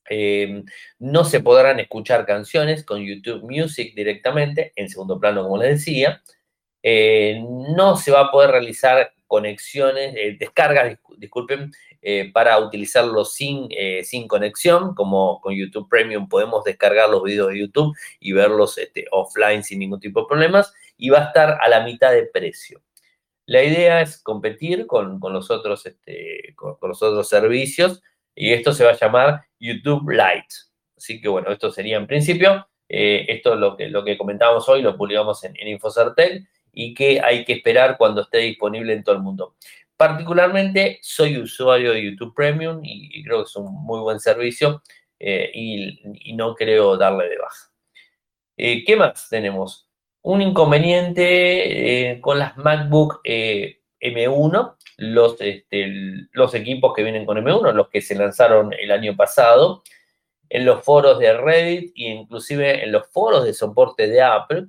Eh, 0.09 0.63
no 0.99 1.25
se 1.25 1.41
podrán 1.41 1.81
escuchar 1.81 2.27
canciones 2.27 2.85
con 2.85 3.05
YouTube 3.05 3.43
Music 3.43 3.95
directamente, 3.95 4.73
en 4.77 4.89
segundo 4.89 5.19
plano, 5.21 5.43
como 5.43 5.59
les 5.59 5.79
decía. 5.79 6.23
no 6.85 7.97
se 7.97 8.11
va 8.11 8.23
a 8.23 8.31
poder 8.31 8.51
realizar 8.51 9.13
conexiones, 9.27 10.15
descargas, 10.39 10.99
disculpen, 11.17 11.71
eh, 12.05 12.33
para 12.33 12.59
utilizarlo 12.59 13.25
sin, 13.25 13.69
eh, 13.71 14.03
sin 14.03 14.27
conexión, 14.27 14.93
como 14.93 15.41
con 15.41 15.55
YouTube 15.55 15.89
Premium 15.89 16.29
podemos 16.29 16.65
descargar 16.65 17.09
los 17.09 17.23
videos 17.23 17.51
de 17.51 17.61
YouTube 17.61 17.97
y 18.19 18.33
verlos 18.33 18.77
este, 18.77 19.07
offline 19.13 19.63
sin 19.63 19.79
ningún 19.79 20.01
tipo 20.01 20.23
de 20.23 20.27
problemas, 20.27 20.75
y 20.97 21.11
va 21.11 21.21
a 21.21 21.25
estar 21.27 21.59
a 21.63 21.69
la 21.69 21.85
mitad 21.85 22.11
de 22.11 22.27
precio. 22.27 22.83
La 23.53 23.63
idea 23.63 24.01
es 24.01 24.17
competir 24.23 24.87
con, 24.87 25.21
los, 25.21 25.51
otros, 25.51 25.85
este, 25.85 26.55
con, 26.57 26.79
los 26.81 27.03
otros 27.03 27.29
servicios 27.29 28.03
y 28.35 28.55
esto 28.55 28.73
se 28.73 28.83
va 28.83 28.93
a 28.93 28.99
llamar 28.99 29.43
YouTube 29.61 30.09
Lite. 30.09 30.55
Así 30.97 31.21
que 31.21 31.29
bueno, 31.29 31.53
esto 31.53 31.71
sería 31.71 31.99
en 31.99 32.07
principio, 32.07 32.67
eh, 32.89 33.27
esto 33.29 33.53
es 33.53 33.61
lo 33.61 33.77
que, 33.77 33.89
lo 33.89 34.05
que 34.05 34.17
comentábamos 34.17 34.67
hoy, 34.71 34.81
lo 34.81 34.97
publicamos 34.97 35.45
en, 35.45 35.55
en 35.59 35.69
Infocertel 35.69 36.49
y 36.73 36.95
que 36.95 37.21
hay 37.21 37.45
que 37.45 37.53
esperar 37.53 37.99
cuando 37.99 38.23
esté 38.23 38.39
disponible 38.39 38.95
en 38.95 39.05
todo 39.05 39.17
el 39.17 39.21
mundo. 39.21 39.57
Particularmente 39.99 40.99
soy 41.03 41.37
usuario 41.37 41.93
de 41.93 42.05
YouTube 42.05 42.35
Premium 42.35 42.81
y, 42.83 43.23
creo 43.23 43.45
que 43.45 43.49
es 43.51 43.57
un 43.57 43.71
muy 43.85 44.01
buen 44.01 44.19
servicio 44.19 44.83
eh, 45.19 45.51
y, 45.53 46.33
no 46.33 46.55
creo 46.55 46.97
darle 46.97 47.29
de 47.29 47.37
baja. 47.37 47.71
Eh, 48.57 48.83
¿Qué 48.83 48.97
más 48.97 49.29
tenemos? 49.29 49.92
Un 50.23 50.43
inconveniente 50.43 52.11
eh, 52.13 52.21
con 52.21 52.39
las 52.39 52.57
MacBook 52.57 53.23
M1, 53.25 54.77
los, 54.99 55.41
este, 55.41 55.93
los 56.33 56.55
equipos 56.55 56.95
que 56.95 57.03
vienen 57.03 57.27
con 57.27 57.39
M1, 57.39 57.73
los 57.73 57.89
que 57.89 58.01
se 58.01 58.15
lanzaron 58.15 58.73
el 58.73 58.93
año 58.93 59.17
pasado, 59.17 59.83
en 60.49 60.65
los 60.65 60.85
foros 60.85 61.19
de 61.19 61.37
Reddit 61.37 61.93
e 61.97 62.11
inclusive 62.11 62.85
en 62.85 62.93
los 62.93 63.09
foros 63.09 63.45
de 63.45 63.55
soporte 63.55 64.07
de 64.07 64.23
Apple, 64.23 64.67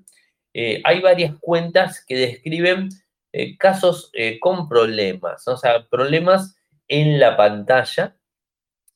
hay 0.83 1.01
varias 1.01 1.35
cuentas 1.39 2.03
que 2.05 2.15
describen 2.15 2.89
eh, 3.35 3.57
casos 3.57 4.11
eh, 4.13 4.39
con 4.39 4.69
problemas, 4.69 5.47
o 5.47 5.57
sea, 5.57 5.87
problemas 5.87 6.55
en 6.87 7.19
la 7.19 7.35
pantalla, 7.35 8.15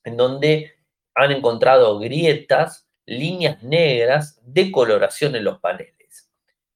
en 0.04 0.16
donde 0.16 0.76
han 1.16 1.32
encontrado 1.32 1.98
grietas, 1.98 2.88
líneas 3.04 3.60
negras, 3.64 4.40
decoloración 4.44 5.34
en 5.34 5.42
los 5.42 5.58
paneles. 5.58 5.97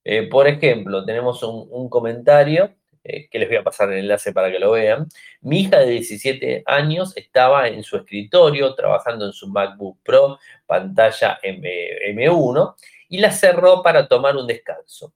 Eh, 0.05 0.29
por 0.29 0.49
ejemplo, 0.49 1.05
tenemos 1.05 1.43
un, 1.43 1.89
comentario 1.89 2.75
que 3.05 3.39
les 3.39 3.49
voy 3.49 3.57
a 3.57 3.65
pasar 3.65 3.93
el 3.93 3.99
enlace 3.99 4.33
para 4.33 4.51
que 4.51 4.61
lo 4.61 4.73
vean. 4.73 5.09
Mi 5.41 5.63
hija 5.63 5.81
de 5.81 5.91
17 5.91 6.63
años 6.67 7.17
estaba 7.17 7.67
en 7.69 7.83
su 7.83 7.97
escritorio 7.97 8.75
trabajando 8.75 9.27
en 9.27 9.33
su 9.33 9.49
MacBook 9.49 9.99
Pro, 10.05 10.39
pantalla 10.67 11.41
M1, 11.43 12.77
y 13.09 13.19
la 13.19 13.33
cerró 13.33 13.83
para 13.83 14.07
tomar 14.07 14.37
un 14.37 14.47
descanso. 14.47 15.13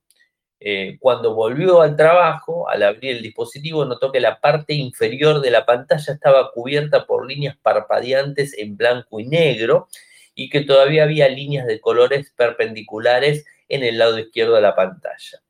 Eh, 0.59 0.97
cuando 0.99 1.35
volvió 1.35 1.81
al 1.81 1.95
trabajo, 1.95 2.67
al 2.67 2.81
abrir 2.81 3.17
el 3.17 3.21
dispositivo, 3.21 3.85
notó 3.85 4.11
que 4.11 4.19
la 4.19 4.39
parte 4.39 4.73
inferior 4.73 5.39
de 5.39 5.51
la 5.51 5.65
pantalla 5.65 6.13
estaba 6.13 6.51
cubierta 6.51 7.05
por 7.05 7.27
líneas 7.27 7.57
parpadeantes 7.61 8.57
en 8.57 8.75
blanco 8.75 9.19
y 9.19 9.27
negro 9.27 9.87
y 10.33 10.49
que 10.49 10.61
todavía 10.61 11.03
había 11.03 11.29
líneas 11.29 11.67
de 11.67 11.79
colores 11.79 12.31
perpendiculares 12.35 13.45
en 13.67 13.83
el 13.83 13.97
lado 13.97 14.17
izquierdo 14.19 14.55
de 14.55 14.61
la 14.61 14.75
pantalla. 14.75 15.41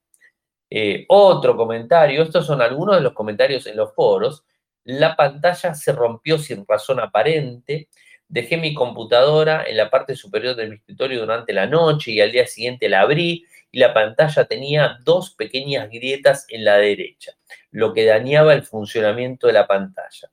Eh, 0.70 1.06
otro 1.08 1.56
comentario, 1.56 2.24
estos 2.24 2.46
son 2.46 2.62
algunos 2.62 2.96
de 2.96 3.02
los 3.02 3.14
comentarios 3.14 3.66
en 3.68 3.78
los 3.78 3.94
foros. 3.94 4.44
La 4.84 5.16
pantalla 5.16 5.74
se 5.74 5.92
rompió 5.92 6.38
sin 6.38 6.66
razón 6.68 7.00
aparente. 7.00 7.90
Dejé 8.28 8.58
mi 8.58 8.74
computadora 8.74 9.64
en 9.66 9.78
la 9.78 9.90
parte 9.90 10.16
superior 10.16 10.56
de 10.56 10.68
mi 10.68 10.76
escritorio 10.76 11.22
durante 11.22 11.54
la 11.54 11.66
noche 11.66 12.12
y 12.12 12.22
al 12.22 12.32
día 12.32 12.46
siguiente 12.46 12.90
la 12.90 13.02
abrí 13.02 13.46
y 13.72 13.80
la 13.80 13.94
pantalla 13.94 14.46
tenía 14.46 14.98
dos 15.04 15.34
pequeñas 15.36 15.90
grietas 15.90 16.46
en 16.50 16.66
la 16.66 16.78
derecha, 16.78 17.34
lo 17.72 17.94
que 17.94 18.06
dañaba 18.06 18.54
el 18.54 18.64
funcionamiento 18.64 19.48
de 19.48 19.54
la 19.54 19.68
pantalla. 19.68 20.30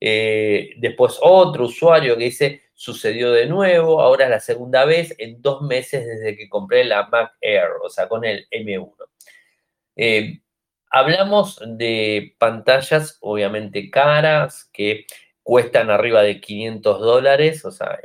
Eh, 0.00 0.70
después 0.78 1.18
otro 1.20 1.64
usuario 1.64 2.16
que 2.16 2.24
dice, 2.24 2.61
sucedió 2.82 3.30
de 3.30 3.46
nuevo, 3.46 4.00
ahora 4.00 4.24
es 4.24 4.30
la 4.32 4.40
segunda 4.40 4.84
vez 4.84 5.14
en 5.18 5.40
dos 5.40 5.62
meses 5.62 6.04
desde 6.04 6.36
que 6.36 6.48
compré 6.48 6.82
la 6.82 7.06
Mac 7.06 7.32
Air, 7.40 7.68
o 7.80 7.88
sea, 7.88 8.08
con 8.08 8.24
el 8.24 8.48
M1. 8.50 8.92
Eh, 9.94 10.40
hablamos 10.90 11.60
de 11.64 12.34
pantallas 12.38 13.18
obviamente 13.20 13.88
caras 13.88 14.68
que 14.72 15.06
cuestan 15.44 15.90
arriba 15.90 16.22
de 16.22 16.40
500 16.40 16.98
dólares, 16.98 17.64
o 17.64 17.70
sea, 17.70 18.00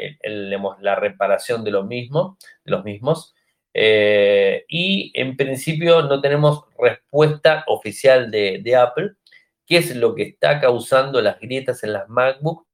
la 0.80 0.96
reparación 0.96 1.64
de, 1.64 1.72
de 1.72 2.72
los 2.72 2.84
mismos. 2.84 3.34
Eh, 3.74 4.64
y 4.68 5.12
en 5.16 5.36
principio 5.36 6.04
no 6.04 6.22
tenemos 6.22 6.66
respuesta 6.78 7.64
oficial 7.66 8.30
de, 8.30 8.76
Apple. 8.76 9.14
¿Qué 9.66 9.78
es 9.78 9.96
lo 9.96 10.14
que 10.14 10.22
está 10.22 10.60
causando 10.62 11.20
las 11.20 11.40
grietas 11.40 11.84
en 11.84 11.94
las 11.94 12.08
MacBook? 12.10 12.67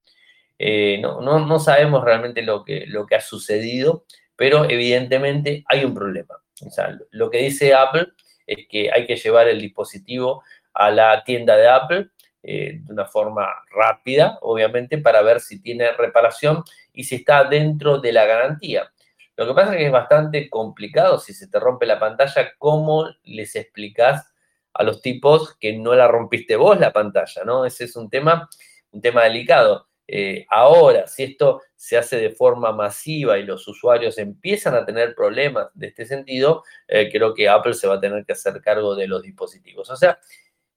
Eh, 0.65 0.97
no, 1.02 1.19
no, 1.19 1.60
sabemos 1.60 2.06
realmente 2.06 2.41
lo 2.41 2.63
que, 2.63 2.86
lo 2.88 3.06
que 3.06 3.15
ha 3.15 3.19
sucedido, 3.19 4.06
pero 4.38 4.63
evidentemente 4.63 5.65
hay 5.67 5.84
un 5.84 5.93
problema. 5.93 6.36
O 6.65 6.69
sea, 6.69 6.97
lo 7.12 7.30
que 7.30 7.39
dice 7.39 7.73
Apple 7.73 8.08
es 8.47 8.65
que 8.69 8.89
hay 8.89 9.06
que 9.06 9.17
llevar 9.17 9.49
el 9.49 9.60
dispositivo 9.60 10.41
a 10.73 10.89
la 10.89 11.21
tienda 11.26 11.58
de 11.58 11.67
Apple 11.67 12.10
eh, 12.43 12.80
de 12.82 12.93
una 12.93 13.04
forma 13.06 13.45
rápida, 13.76 14.38
obviamente, 14.41 14.99
para 14.99 15.21
ver 15.21 15.41
si 15.41 15.62
tiene 15.62 15.91
reparación 15.91 16.63
y 16.93 17.04
si 17.04 17.15
está 17.15 17.43
dentro 17.43 17.99
de 17.99 18.13
la 18.13 18.26
garantía. 18.26 18.89
Lo 19.36 19.45
que 19.45 19.54
pasa 19.54 19.73
es 19.73 19.80
que 19.80 19.86
es 19.88 19.91
bastante 19.91 20.49
complicado 20.49 21.19
si 21.19 21.34
se 21.34 21.49
te 21.49 21.60
rompe 21.60 21.86
la 21.86 21.99
pantalla, 21.99 22.54
¿cómo 22.58 23.10
les 23.23 23.58
explicas 23.58 24.34
a 24.73 24.84
los 24.84 25.02
tipos 25.02 25.58
que 25.58 25.73
no 25.73 25.93
la 25.93 26.08
rompiste 26.08 26.56
vos 26.56 26.80
la 26.80 26.93
pantalla? 26.93 27.43
¿no? 27.43 27.65
Ese 27.65 27.84
es 27.84 27.97
un 27.97 28.10
tema, 28.10 28.49
un 28.91 29.02
tema 29.02 29.26
delicado. 29.26 29.89
Eh, 30.15 30.45
ahora, 30.52 31.08
si 31.08 31.23
esto 31.23 31.63
se 31.76 31.97
hace 31.97 32.17
de 32.17 32.30
forma 32.30 32.71
masiva 32.71 33.39
y 33.39 33.43
los 33.45 33.67
usuarios 33.67 34.19
empiezan 34.19 34.76
a 34.76 34.86
tener 34.86 35.15
problemas 35.15 35.69
de 35.73 35.88
este 35.88 36.06
sentido, 36.06 36.63
eh, 36.88 37.10
creo 37.12 37.34
que 37.34 37.49
Apple 37.49 37.73
se 37.73 37.88
va 37.88 37.95
a 37.95 37.99
tener 37.99 38.23
que 38.23 38.34
hacer 38.34 38.62
cargo 38.62 38.93
de 38.93 39.08
los 39.08 39.23
dispositivos. 39.23 39.89
O 39.89 39.95
sea, 39.95 40.19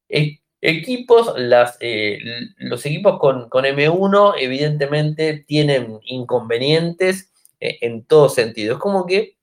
e, 0.08 0.38
equipos, 0.62 1.34
eh, 1.80 2.18
los 2.56 2.86
equipos 2.86 3.18
con, 3.18 3.50
con 3.50 3.66
M1 3.66 4.36
evidentemente 4.38 5.44
tienen 5.46 5.98
inconvenientes 6.04 7.30
en 7.60 8.06
todo 8.06 8.30
sentido. 8.30 8.76
Es 8.76 8.80
como 8.80 9.04
que 9.04 9.36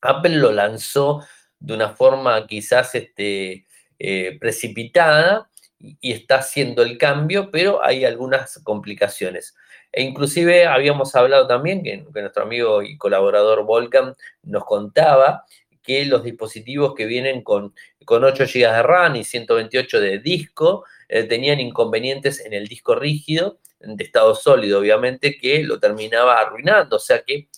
Apple 0.00 0.38
lo 0.38 0.50
lanzó 0.50 1.24
de 1.60 1.74
una 1.74 1.90
forma 1.90 2.48
quizás 2.48 2.96
este, 2.96 3.64
precipitada 4.40 5.48
y, 5.80 6.12
está 6.12 6.36
haciendo 6.36 6.82
el 6.82 6.98
cambio, 6.98 7.50
pero 7.50 7.82
hay 7.84 8.04
algunas 8.04 8.60
complicaciones. 8.62 9.56
E 9.92 10.02
inclusive 10.02 10.66
habíamos 10.66 11.14
hablado 11.16 11.46
también, 11.46 11.82
que, 11.82 12.04
nuestro 12.20 12.42
amigo 12.42 12.82
y 12.82 12.96
colaborador 12.96 13.64
Volcan 13.64 14.14
nos 14.42 14.64
contaba 14.64 15.44
que 15.82 16.04
los 16.04 16.22
dispositivos 16.22 16.94
que 16.94 17.06
vienen 17.06 17.42
con, 17.42 17.74
con 18.04 18.22
8 18.22 18.44
GB 18.44 18.72
de 18.72 18.82
RAM 18.82 19.16
y 19.16 19.24
128 19.24 20.00
de 20.00 20.18
disco 20.18 20.84
eh, 21.08 21.24
tenían 21.24 21.58
inconvenientes 21.58 22.44
en 22.44 22.52
el 22.52 22.68
disco 22.68 22.94
rígido 22.94 23.58
de 23.80 24.04
estado 24.04 24.34
sólido, 24.34 24.78
obviamente, 24.78 25.38
que 25.38 25.62
lo 25.64 25.80
terminaba 25.80 26.38
arruinando. 26.38 26.96
O 26.96 27.00
sea 27.00 27.22
que, 27.22 27.48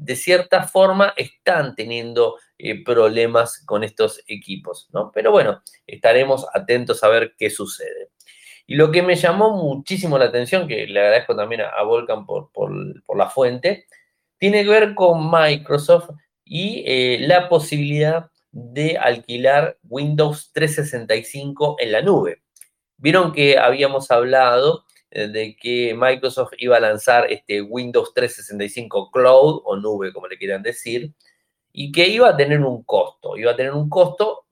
de 0.00 0.16
cierta 0.16 0.62
forma, 0.62 1.12
están 1.14 1.74
teniendo 1.74 2.38
eh, 2.56 2.82
problemas 2.82 3.62
con 3.66 3.84
estos 3.84 4.22
equipos, 4.26 4.88
¿no? 4.92 5.12
Pero 5.12 5.30
bueno, 5.30 5.62
estaremos 5.86 6.46
atentos 6.54 7.04
a 7.04 7.08
ver 7.08 7.34
qué 7.36 7.50
sucede. 7.50 8.08
Y 8.66 8.76
lo 8.76 8.90
que 8.90 9.02
me 9.02 9.14
llamó 9.14 9.50
muchísimo 9.50 10.16
la 10.16 10.26
atención, 10.26 10.66
que 10.66 10.86
le 10.86 11.00
agradezco 11.00 11.36
también 11.36 11.60
a, 11.60 11.82
Volcan 11.82 12.24
por, 12.24 12.48
la 13.14 13.28
fuente, 13.28 13.86
tiene 14.38 14.64
que 14.64 14.70
ver 14.70 14.94
con 14.94 15.30
Microsoft 15.30 16.10
y 16.46 16.82
eh, 16.86 17.18
la 17.20 17.50
posibilidad 17.50 18.30
de 18.52 18.96
alquilar 18.96 19.76
Windows 19.82 20.50
365 20.54 21.76
en 21.78 21.92
la 21.92 22.00
nube. 22.00 22.42
Vieron 22.96 23.32
que 23.32 23.58
habíamos 23.58 24.10
hablado 24.10 24.84
de 25.10 25.56
que 25.56 25.94
Microsoft 25.94 26.52
iba 26.58 26.76
a 26.76 26.80
lanzar 26.80 27.30
este 27.30 27.62
Windows 27.62 28.12
365 28.14 29.10
Cloud 29.10 29.62
o 29.64 29.76
nube, 29.76 30.12
como 30.12 30.28
le 30.28 30.38
quieran 30.38 30.62
decir, 30.62 31.12
y 31.72 31.92
que 31.92 32.08
iba 32.08 32.28
a 32.28 32.36
tener 32.36 32.60
un 32.60 32.82
costo. 32.84 33.36
Iba 33.36 33.52
a 33.52 33.56
tener 33.56 33.72
un 33.72 33.88
costo, 33.88 34.46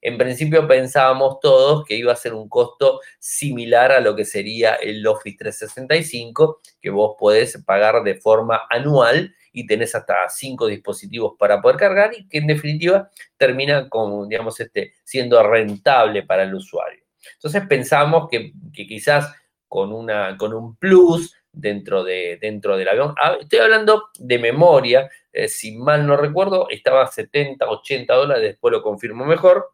en 0.00 0.18
principio 0.18 0.68
pensábamos 0.68 1.40
todos 1.40 1.84
que 1.84 1.96
iba 1.96 2.12
a 2.12 2.16
ser 2.16 2.34
un 2.34 2.48
costo 2.48 3.00
similar 3.18 3.90
a 3.90 4.00
lo 4.00 4.14
que 4.14 4.24
sería 4.24 4.74
el 4.74 5.06
Office 5.06 5.36
365, 5.38 6.60
que 6.80 6.90
vos 6.90 7.16
podés 7.18 7.62
pagar 7.64 8.02
de 8.02 8.16
forma 8.16 8.62
anual 8.68 9.34
y 9.50 9.66
tenés 9.66 9.94
hasta 9.94 10.28
cinco 10.28 10.66
dispositivos 10.66 11.34
para 11.38 11.62
poder 11.62 11.76
cargar 11.78 12.12
y 12.14 12.28
que 12.28 12.38
en 12.38 12.48
definitiva 12.48 13.08
termina 13.36 13.88
con, 13.88 14.28
digamos, 14.28 14.60
este, 14.60 14.92
siendo 15.04 15.42
rentable 15.42 16.24
para 16.24 16.42
el 16.42 16.54
usuario. 16.54 17.02
Entonces 17.34 17.62
pensamos 17.66 18.28
que, 18.30 18.52
quizás 18.72 19.32
con, 19.74 19.92
una, 19.92 20.36
con 20.36 20.54
un 20.54 20.76
plus 20.76 21.34
dentro, 21.50 22.04
de, 22.04 22.38
dentro 22.40 22.76
del 22.76 22.88
avión, 22.88 23.12
ah, 23.20 23.38
estoy 23.40 23.58
hablando 23.58 24.04
de 24.16 24.38
memoria, 24.38 25.10
eh, 25.32 25.48
si 25.48 25.76
mal 25.76 26.06
no 26.06 26.16
recuerdo, 26.16 26.68
estaba 26.70 27.02
a 27.02 27.08
70, 27.08 27.68
80 27.68 28.14
dólares, 28.14 28.44
después 28.44 28.70
lo 28.70 28.84
confirmo 28.84 29.24
mejor, 29.24 29.72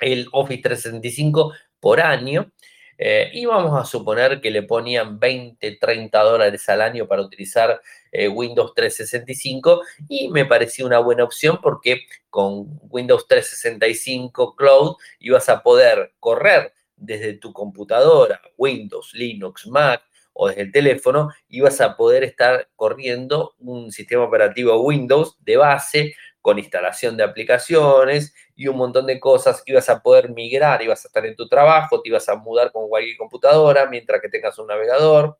el 0.00 0.26
Office 0.32 0.62
365 0.62 1.52
por 1.78 2.00
año. 2.00 2.50
Eh, 2.96 3.28
y 3.34 3.44
vamos 3.44 3.78
a 3.78 3.84
suponer 3.84 4.40
que 4.40 4.50
le 4.50 4.62
ponían 4.62 5.20
20, 5.20 5.76
30 5.76 6.18
dólares 6.22 6.66
al 6.70 6.80
año 6.80 7.06
para 7.06 7.20
utilizar 7.20 7.78
eh, 8.10 8.28
Windows 8.28 8.72
365 8.74 9.82
y 10.08 10.30
me 10.30 10.46
parecía 10.46 10.86
una 10.86 11.00
buena 11.00 11.24
opción 11.24 11.58
porque 11.62 12.06
con 12.30 12.80
Windows 12.88 13.28
365 13.28 14.56
Cloud 14.56 14.96
ibas 15.18 15.50
a 15.50 15.62
poder 15.62 16.14
correr 16.20 16.72
desde 16.96 17.34
tu 17.34 17.52
computadora, 17.52 18.40
Windows, 18.56 19.12
Linux, 19.14 19.66
Mac 19.66 20.02
o 20.32 20.48
desde 20.48 20.62
el 20.62 20.72
teléfono, 20.72 21.30
ibas 21.48 21.80
a 21.80 21.96
poder 21.96 22.22
estar 22.24 22.68
corriendo 22.76 23.54
un 23.58 23.90
sistema 23.90 24.24
operativo 24.24 24.82
Windows 24.82 25.36
de 25.40 25.56
base 25.56 26.14
con 26.42 26.58
instalación 26.58 27.16
de 27.16 27.24
aplicaciones 27.24 28.34
y 28.54 28.68
un 28.68 28.76
montón 28.76 29.06
de 29.06 29.18
cosas. 29.18 29.62
Ibas 29.66 29.88
a 29.88 30.00
poder 30.00 30.30
migrar, 30.30 30.82
ibas 30.82 31.04
a 31.04 31.08
estar 31.08 31.26
en 31.26 31.34
tu 31.34 31.48
trabajo, 31.48 32.02
te 32.02 32.08
ibas 32.08 32.28
a 32.28 32.36
mudar 32.36 32.70
con 32.70 32.88
cualquier 32.88 33.16
computadora 33.16 33.86
mientras 33.86 34.20
que 34.20 34.28
tengas 34.28 34.58
un 34.58 34.68
navegador. 34.68 35.38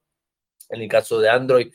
En 0.69 0.81
el 0.83 0.89
caso 0.89 1.21
de 1.21 1.29
Android 1.29 1.73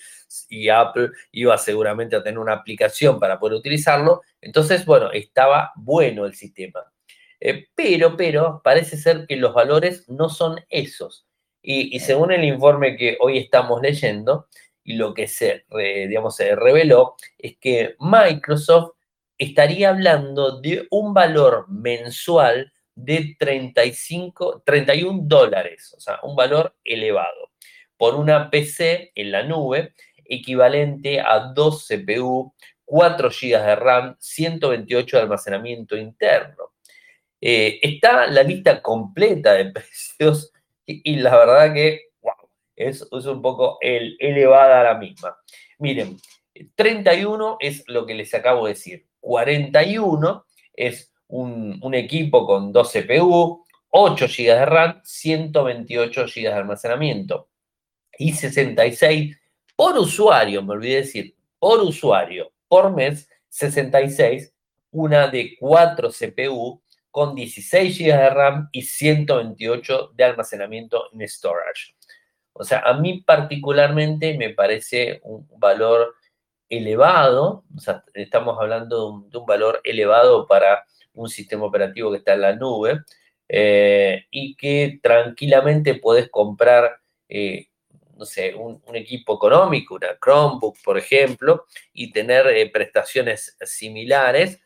y 0.49 0.67
Apple, 0.67 1.11
iba 1.31 1.57
seguramente 1.57 2.17
a 2.17 2.23
tener 2.23 2.39
una 2.39 2.53
aplicación 2.53 3.19
para 3.19 3.39
poder 3.39 3.57
utilizarlo. 3.57 4.21
Entonces, 4.41 4.85
bueno, 4.85 5.11
estaba 5.13 5.71
bueno 5.77 6.25
el 6.25 6.33
sistema. 6.35 6.91
Eh, 7.41 7.67
pero, 7.75 8.15
pero, 8.15 8.61
parece 8.63 8.97
ser 8.97 9.25
que 9.27 9.35
los 9.35 9.53
valores 9.53 10.07
no 10.07 10.29
son 10.29 10.61
esos. 10.69 11.25
Y, 11.63 11.99
según 11.99 12.31
el 12.31 12.43
informe 12.43 12.97
que 12.97 13.17
hoy 13.19 13.37
estamos 13.37 13.81
leyendo, 13.81 14.47
y 14.83 14.93
lo 14.95 15.13
que 15.13 15.27
se, 15.27 15.65
digamos, 16.07 16.35
se 16.35 16.55
reveló, 16.55 17.15
es 17.37 17.57
que 17.59 17.95
Microsoft 17.99 18.93
estaría 19.37 19.89
hablando 19.89 20.61
de 20.61 20.87
un 20.91 21.13
valor 21.13 21.65
mensual 21.69 22.71
de 22.95 23.35
35, 23.39 24.63
31 24.65 25.21
dólares, 25.23 25.93
o 25.97 25.99
sea, 25.99 26.19
un 26.23 26.35
valor 26.35 26.75
elevado, 26.83 27.51
por 27.97 28.15
una 28.15 28.49
PC 28.49 29.11
en 29.15 29.31
la 29.31 29.43
nube 29.43 29.93
equivalente 30.25 31.19
a 31.19 31.51
2 31.53 31.87
CPU, 31.87 32.53
4 32.85 33.29
GB 33.29 33.65
de 33.65 33.75
RAM, 33.75 34.15
128 34.19 35.17
de 35.17 35.23
almacenamiento 35.23 35.97
interno. 35.97 36.70
Eh, 37.41 37.79
está 37.81 38.27
la 38.27 38.43
lista 38.43 38.81
completa 38.81 39.53
de 39.53 39.65
precios 39.71 40.53
y, 40.85 41.15
la 41.17 41.35
verdad 41.35 41.73
que, 41.73 42.11
wow, 42.21 42.49
es, 42.75 43.07
es 43.11 43.25
un 43.25 43.41
poco 43.41 43.77
el, 43.81 44.15
elevada 44.19 44.83
la 44.83 44.95
misma. 44.95 45.37
Miren, 45.79 46.17
31 46.75 47.57
es 47.59 47.83
lo 47.87 48.05
que 48.05 48.13
les 48.13 48.33
acabo 48.33 48.65
de 48.65 48.73
decir. 48.73 49.07
41 49.19 50.45
es 50.73 51.13
un, 51.27 51.93
equipo 51.93 52.45
con 52.45 52.71
2 52.71 52.91
CPU, 52.91 53.65
8 53.89 54.25
GB 54.27 54.45
de 54.45 54.65
RAM, 54.65 55.01
128 55.03 56.25
GB 56.25 56.41
de 56.41 56.53
almacenamiento. 56.53 57.49
Y 58.17 58.33
66 58.33 59.37
por 59.75 59.97
usuario, 59.97 60.61
me 60.61 60.73
olvidé 60.73 60.97
decir, 60.97 61.35
por 61.57 61.79
usuario, 61.79 62.51
por 62.67 62.93
mes, 62.93 63.27
66, 63.49 64.53
una 64.91 65.27
de 65.27 65.55
4 65.59 66.09
CPU 66.09 66.80
con 67.11 67.35
16 67.35 67.99
GB 67.99 68.05
de 68.05 68.29
RAM 68.29 68.69
y 68.71 68.81
128 68.83 70.11
de 70.15 70.23
almacenamiento 70.23 71.09
en 71.13 71.27
storage. 71.27 71.93
O 72.53 72.63
sea, 72.63 72.79
a 72.79 72.93
mí 72.93 73.21
particularmente 73.21 74.37
me 74.37 74.49
parece 74.51 75.19
un 75.23 75.47
valor 75.57 76.15
elevado, 76.69 77.65
estamos 78.13 78.57
hablando 78.59 79.23
de 79.29 79.37
un, 79.37 79.45
valor 79.45 79.81
elevado 79.83 80.47
para 80.47 80.85
un 81.13 81.27
sistema 81.27 81.65
operativo 81.65 82.11
que 82.11 82.17
está 82.17 82.33
en 82.33 82.41
la 82.41 82.55
nube 82.55 83.01
eh, 83.49 84.25
y 84.31 84.55
que 84.55 84.99
tranquilamente 85.03 85.95
puedes 85.95 86.29
comprar, 86.29 86.97
eh, 87.27 87.67
no 88.15 88.23
sé, 88.23 88.55
un, 88.55 88.81
equipo 88.95 89.35
económico, 89.35 89.95
una 89.95 90.17
Chromebook, 90.23 90.77
por 90.81 90.97
ejemplo, 90.97 91.65
y 91.93 92.11
tener 92.13 92.47
eh, 92.47 92.69
prestaciones 92.69 93.57
similares, 93.61 94.59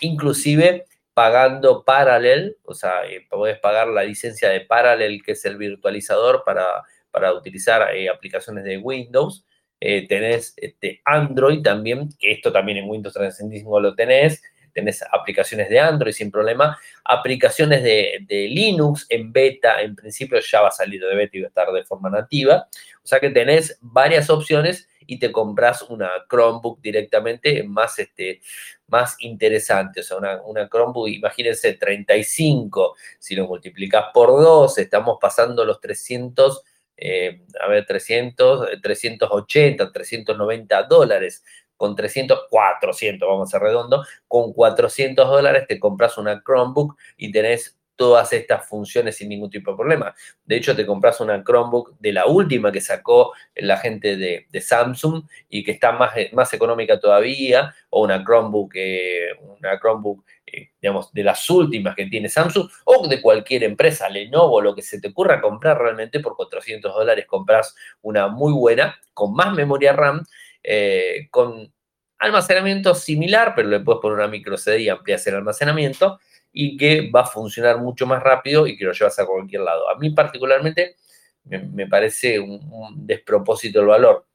inclusive 0.00 0.86
pagando 1.18 1.82
Parallel, 1.82 2.58
o 2.62 2.74
sea, 2.74 3.02
puedes 3.28 3.58
pagar 3.58 3.88
la 3.88 4.04
licencia 4.04 4.50
de 4.50 4.60
Parallel, 4.60 5.20
que 5.20 5.32
es 5.32 5.44
el 5.44 5.56
virtualizador 5.56 6.44
para, 6.46 6.64
para 7.10 7.32
utilizar 7.32 7.84
aplicaciones 8.14 8.62
de 8.62 8.76
Windows, 8.76 9.44
eh, 9.80 10.06
tenés 10.06 10.54
este 10.56 11.02
Android 11.04 11.60
también, 11.60 12.08
que 12.20 12.30
esto 12.30 12.52
también 12.52 12.78
en 12.78 12.88
Windows 12.88 13.14
365 13.14 13.80
lo 13.80 13.96
tenés, 13.96 14.44
tenés 14.72 15.02
aplicaciones 15.10 15.68
de 15.68 15.80
Android 15.80 16.12
sin 16.12 16.30
problema, 16.30 16.78
aplicaciones 17.04 17.82
de, 17.82 18.24
Linux 18.28 19.04
en 19.08 19.32
beta, 19.32 19.82
en 19.82 19.96
principio 19.96 20.38
ya 20.38 20.60
va 20.60 20.68
a 20.68 20.70
salir 20.70 21.00
de 21.00 21.16
beta 21.16 21.36
y 21.36 21.40
va 21.40 21.46
a 21.46 21.48
estar 21.48 21.72
de 21.72 21.82
forma 21.82 22.10
nativa, 22.10 22.68
o 23.02 23.06
sea 23.08 23.18
que 23.18 23.30
tenés 23.30 23.76
varias 23.80 24.30
opciones 24.30 24.88
y 25.08 25.18
te 25.18 25.32
compras 25.32 25.82
una 25.82 26.10
Chromebook 26.28 26.80
directamente 26.82 27.62
más, 27.64 27.98
este, 27.98 28.42
más 28.86 29.16
interesante, 29.20 30.00
o 30.00 30.02
sea, 30.02 30.18
una, 30.44 30.68
Chromebook, 30.68 31.08
imagínense, 31.08 31.72
35, 31.72 32.94
si 33.18 33.34
lo 33.34 33.48
multiplicas 33.48 34.04
por 34.12 34.28
2, 34.28 34.78
estamos 34.78 35.16
pasando 35.18 35.64
los 35.64 35.80
300 35.80 36.62
eh, 37.00 37.42
a 37.60 37.68
ver, 37.68 37.86
300, 37.86 38.80
380, 38.82 39.92
390 39.92 40.82
dólares. 40.82 41.44
Con 41.76 41.94
300, 41.94 42.46
400, 42.50 43.28
vamos 43.28 43.48
a 43.48 43.52
ser 43.52 43.62
redondo, 43.62 44.04
con 44.26 44.52
400 44.52 45.28
dólares 45.28 45.64
te 45.68 45.78
compras 45.78 46.18
una 46.18 46.42
Chromebook 46.44 46.96
y 47.16 47.30
tenés 47.30 47.77
todas 47.98 48.32
estas 48.32 48.64
funciones 48.64 49.16
sin 49.16 49.28
ningún 49.28 49.50
tipo 49.50 49.72
de 49.72 49.76
problema. 49.76 50.14
De 50.44 50.56
hecho, 50.56 50.76
te 50.76 50.86
compras 50.86 51.20
una 51.20 51.42
Chromebook 51.42 51.98
de 51.98 52.12
la 52.12 52.26
última 52.26 52.70
que 52.70 52.80
sacó 52.80 53.32
la 53.56 53.76
gente 53.76 54.16
de, 54.16 54.46
Samsung 54.60 55.24
y 55.48 55.64
que 55.64 55.72
está 55.72 55.92
más, 55.92 56.12
más 56.32 56.54
económica 56.54 57.00
todavía, 57.00 57.74
o 57.90 58.04
una 58.04 58.24
Chromebook, 58.24 58.72
eh, 58.76 59.30
una 59.40 59.78
Chromebook 59.80 60.24
eh, 60.46 60.70
digamos, 60.80 61.12
de 61.12 61.24
las 61.24 61.50
últimas 61.50 61.96
que 61.96 62.06
tiene 62.06 62.28
Samsung 62.28 62.68
o 62.84 63.08
de 63.08 63.20
cualquier 63.20 63.64
empresa, 63.64 64.08
Lenovo, 64.08 64.60
lo 64.60 64.76
que 64.76 64.82
se 64.82 65.00
te 65.00 65.08
ocurra 65.08 65.40
comprar 65.40 65.78
realmente 65.78 66.20
por 66.20 66.36
400 66.36 66.94
dólares 66.94 67.26
compras 67.26 67.74
una 68.02 68.28
muy 68.28 68.52
buena, 68.52 68.96
con 69.12 69.34
más 69.34 69.52
memoria 69.52 69.92
RAM, 69.92 70.24
eh, 70.62 71.26
con 71.30 71.72
almacenamiento 72.18 72.94
similar, 72.94 73.54
pero 73.56 73.68
le 73.68 73.80
puedes 73.80 74.00
poner 74.00 74.18
una 74.18 74.28
micro 74.28 74.56
CD 74.56 74.82
y 74.82 74.88
amplias 74.88 75.26
el 75.26 75.34
almacenamiento 75.34 76.20
y 76.52 76.76
que 76.76 77.10
va 77.10 77.22
a 77.22 77.26
funcionar 77.26 77.78
mucho 77.78 78.06
más 78.06 78.22
rápido 78.22 78.66
y 78.66 78.76
que 78.76 78.84
lo 78.84 78.92
llevas 78.92 79.18
a 79.18 79.26
cualquier 79.26 79.62
lado. 79.62 79.88
A 79.90 79.98
mí 79.98 80.10
particularmente 80.10 80.96
me, 81.44 81.86
parece 81.86 82.38
un 82.38 83.06
despropósito 83.06 83.80
el 83.80 83.86
valor. 83.86 84.26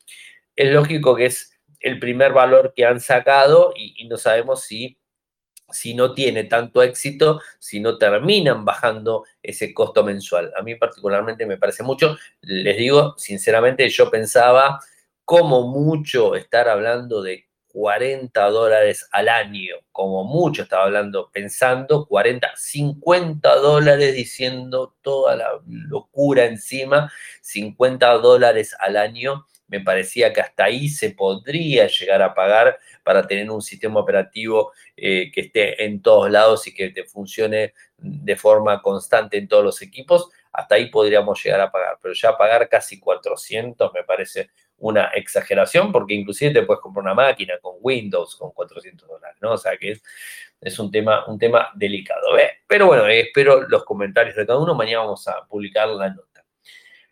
Es 0.55 0.71
lógico 0.71 1.15
que 1.15 1.25
es 1.25 1.59
el 1.79 1.99
primer 1.99 2.33
valor 2.33 2.73
que 2.75 2.85
han 2.85 2.99
sacado 2.99 3.73
y 3.75 4.07
no 4.07 4.17
sabemos 4.17 4.63
si 4.63 4.97
si 5.73 5.93
no 5.95 6.13
tiene 6.13 6.45
tanto 6.45 6.81
éxito, 6.81 7.41
si 7.59 7.79
no 7.79 7.97
terminan 7.97 8.63
bajando 8.63 9.25
ese 9.41 9.73
costo 9.73 10.03
mensual. 10.03 10.53
A 10.55 10.61
mí 10.61 10.75
particularmente 10.75 11.45
me 11.45 11.57
parece 11.57 11.83
mucho. 11.83 12.17
Les 12.41 12.77
digo, 12.77 13.15
sinceramente, 13.17 13.89
yo 13.89 14.09
pensaba 14.09 14.79
como 15.25 15.67
mucho 15.67 16.35
estar 16.35 16.69
hablando 16.69 17.21
de 17.21 17.47
40 17.73 18.49
dólares 18.49 19.07
al 19.11 19.27
año, 19.29 19.77
como 19.91 20.23
mucho 20.23 20.61
estaba 20.61 20.83
hablando, 20.83 21.31
pensando 21.33 22.05
40, 22.05 22.53
50 22.55 23.55
dólares 23.55 24.13
diciendo 24.13 24.95
toda 25.01 25.35
la 25.35 25.49
locura 25.67 26.45
encima, 26.45 27.11
50 27.41 28.07
dólares 28.19 28.75
al 28.79 28.95
año 28.95 29.47
me 29.67 29.79
parecía 29.79 30.31
que 30.31 30.41
hasta 30.41 30.65
ahí 30.65 30.87
se 30.87 31.11
podría 31.11 31.87
llegar 31.87 32.21
a 32.21 32.35
pagar 32.35 32.77
para 33.03 33.25
tener 33.25 33.49
un 33.49 33.61
sistema 33.61 33.99
operativo 34.01 34.71
eh, 34.95 35.31
que 35.31 35.41
esté 35.41 35.83
en 35.83 35.99
todos 36.03 36.29
lados 36.29 36.67
y 36.67 36.75
que 36.75 36.89
te 36.89 37.05
funcione 37.05 37.73
de 37.97 38.35
forma 38.35 38.83
constante 38.83 39.37
en 39.37 39.47
todos 39.47 39.63
los 39.63 39.81
equipos. 39.81 40.29
hasta 40.51 40.75
ahí 40.75 40.91
podríamos 40.91 41.43
llegar 41.43 41.61
a 41.61 41.71
pagar, 41.71 41.97
pero 41.99 42.13
ya 42.13 42.37
pagar 42.37 42.69
casi 42.69 42.99
400 42.99 43.91
me 43.91 44.03
parece 44.03 44.51
una 44.83 45.05
exageración, 45.13 45.93
porque 45.93 46.13
inclusive 46.13 46.51
te 46.51 46.63
puedes 46.63 46.81
comprar 46.81 47.03
una 47.05 47.13
máquina 47.13 47.53
con 47.61 47.75
Windows 47.79 48.35
con 48.35 48.51
400 48.51 49.07
dólares, 49.07 49.37
¿no? 49.41 49.53
O 49.53 49.57
sea 49.57 49.77
que 49.77 49.91
es, 49.91 50.03
es 50.59 50.77
un, 50.77 50.91
tema, 50.91 51.25
un 51.27 51.39
tema 51.39 51.71
delicado. 51.73 52.37
¿eh? 52.37 52.59
Pero 52.67 52.87
bueno, 52.87 53.07
espero 53.07 53.61
los 53.61 53.85
comentarios 53.85 54.35
de 54.35 54.45
cada 54.45 54.59
uno, 54.59 54.75
mañana 54.75 54.99
vamos 54.99 55.25
a 55.29 55.45
publicar 55.47 55.87
la 55.87 56.09
nota. 56.09 56.45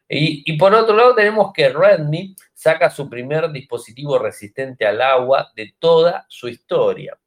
Y, 0.10 0.44
y 0.46 0.58
por 0.58 0.76
otro 0.76 0.94
lado 0.94 1.16
tenemos 1.16 1.54
que 1.54 1.70
Redmi 1.70 2.36
saca 2.54 2.90
su 2.90 3.10
primer 3.10 3.50
dispositivo 3.52 4.20
resistente 4.20 4.86
al 4.86 5.02
agua 5.02 5.54
de 5.56 5.74
toda 5.80 6.26
su 6.28 6.50
historia. 6.50 7.18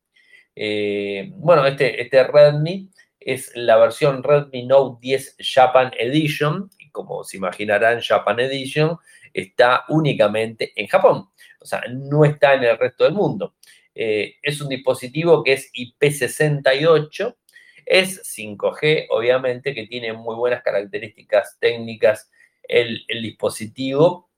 Eh, 0.54 1.30
bueno, 1.36 1.66
este, 1.66 2.02
este 2.02 2.22
Redmi 2.22 2.90
es 3.18 3.50
la 3.54 3.78
versión 3.78 4.22
Redmi 4.22 4.66
Note 4.66 4.98
10 5.00 5.36
Japan 5.38 5.90
Edition, 5.98 6.68
como 6.92 7.24
se 7.24 7.38
imaginarán, 7.38 8.02
Japan 8.02 8.40
Edition 8.40 8.98
está 9.34 9.84
únicamente 9.88 10.72
en 10.76 10.86
Japón, 10.86 11.28
o 11.60 11.66
sea, 11.66 11.82
no 11.90 12.24
está 12.24 12.54
en 12.54 12.64
el 12.64 12.78
resto 12.78 13.04
del 13.04 13.12
mundo. 13.12 13.56
Eh, 13.94 14.36
es 14.42 14.60
un 14.60 14.68
dispositivo 14.68 15.42
que 15.42 15.52
es 15.52 15.70
IP68, 15.72 17.36
es 17.84 18.22
5G, 18.22 19.08
obviamente, 19.10 19.74
que 19.74 19.86
tiene 19.86 20.12
muy 20.12 20.36
buenas 20.36 20.62
características 20.62 21.58
técnicas 21.60 22.30
el, 22.62 23.04
dispositivo. 23.08 24.30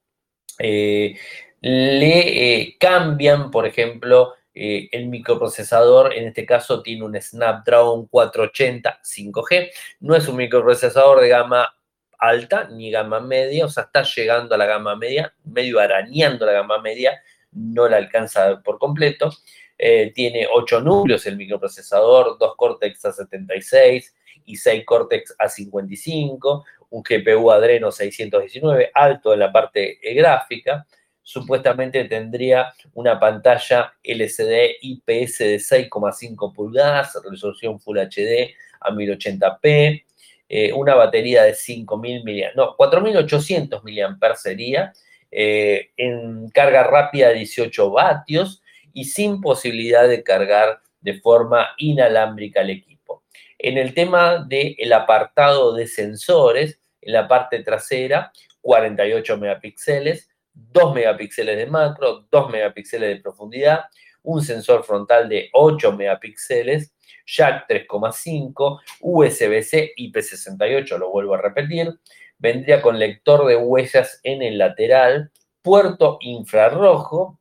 Eh, 0.58 1.16
le 1.60 2.76
cambian, 2.78 3.50
por 3.50 3.66
ejemplo, 3.66 4.34
eh, 4.58 4.88
el 4.92 5.08
microprocesador, 5.08 6.14
en 6.14 6.28
este 6.28 6.46
caso, 6.46 6.82
tiene 6.82 7.04
un 7.04 7.20
Snapdragon 7.20 8.06
480 8.06 9.00
5G. 9.02 9.70
No 10.00 10.16
es 10.16 10.26
un 10.28 10.36
microprocesador 10.36 11.20
de 11.20 11.28
gama 11.28 11.75
alta 12.18 12.68
ni 12.68 12.90
gama 12.90 13.20
media, 13.20 13.64
o 13.66 13.68
sea, 13.68 13.84
está 13.84 14.02
llegando 14.02 14.54
a 14.54 14.58
la 14.58 14.66
gama 14.66 14.96
media, 14.96 15.34
medio 15.44 15.80
arañando 15.80 16.46
la 16.46 16.52
gama 16.52 16.80
media, 16.80 17.20
no 17.52 17.88
la 17.88 17.96
alcanza 17.96 18.62
por 18.62 18.78
completo. 18.78 19.30
Eh, 19.78 20.12
tiene 20.14 20.46
8 20.50 20.80
núcleos 20.80 21.26
el 21.26 21.36
microprocesador, 21.36 22.38
2 22.38 22.54
Cortex 22.56 23.04
A76 23.04 24.12
y 24.46 24.56
6 24.56 24.84
Cortex 24.86 25.36
A55, 25.38 26.64
un 26.90 27.02
GPU 27.02 27.50
Adreno 27.50 27.90
619, 27.90 28.90
alto 28.94 29.32
en 29.34 29.40
la 29.40 29.52
parte 29.52 29.98
gráfica 30.14 30.86
supuestamente 31.26 32.04
tendría 32.04 32.72
una 32.94 33.18
pantalla 33.18 33.94
LCD 34.00 34.76
IPS 34.80 35.38
de 35.38 35.56
6,5 35.56 36.54
pulgadas, 36.54 37.18
resolución 37.28 37.80
Full 37.80 37.98
HD 37.98 38.54
a 38.80 38.92
1080p, 38.92 40.04
eh, 40.48 40.72
una 40.72 40.94
batería 40.94 41.42
de 41.42 41.54
5.000 41.54 42.22
mAh, 42.24 42.52
no, 42.54 42.76
4.800 42.76 43.82
mAh 43.82 44.34
sería, 44.36 44.92
eh, 45.30 45.90
en 45.96 46.48
carga 46.50 46.84
rápida 46.84 47.28
de 47.28 47.34
18 47.34 47.90
vatios 47.90 48.62
y 48.92 49.04
sin 49.04 49.40
posibilidad 49.40 50.08
de 50.08 50.22
cargar 50.22 50.80
de 51.00 51.20
forma 51.20 51.68
inalámbrica 51.78 52.60
el 52.62 52.70
equipo. 52.70 53.24
En 53.58 53.76
el 53.78 53.94
tema 53.94 54.44
del 54.48 54.92
apartado 54.92 55.74
de 55.74 55.86
sensores, 55.86 56.80
en 57.00 57.12
la 57.12 57.26
parte 57.26 57.62
trasera, 57.62 58.32
48 58.60 59.36
megapíxeles, 59.36 60.28
2 60.52 60.94
megapíxeles 60.94 61.56
de 61.56 61.66
macro, 61.66 62.26
2 62.30 62.50
megapíxeles 62.50 63.16
de 63.16 63.22
profundidad, 63.22 63.84
un 64.26 64.42
sensor 64.42 64.84
frontal 64.84 65.28
de 65.28 65.50
8 65.52 65.92
megapíxeles, 65.92 66.92
jack 67.24 67.68
3,5, 67.68 68.80
USB-C 69.00 69.94
IP68, 69.96 70.98
lo 70.98 71.10
vuelvo 71.10 71.34
a 71.34 71.42
repetir, 71.42 71.98
vendría 72.38 72.82
con 72.82 72.98
lector 72.98 73.46
de 73.46 73.56
huellas 73.56 74.20
en 74.22 74.42
el 74.42 74.58
lateral, 74.58 75.30
puerto 75.62 76.18
infrarrojo, 76.20 77.40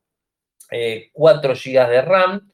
4 1.12 1.52
eh, 1.52 1.56
GB 1.56 1.88
de 1.88 2.02
RAM, 2.02 2.52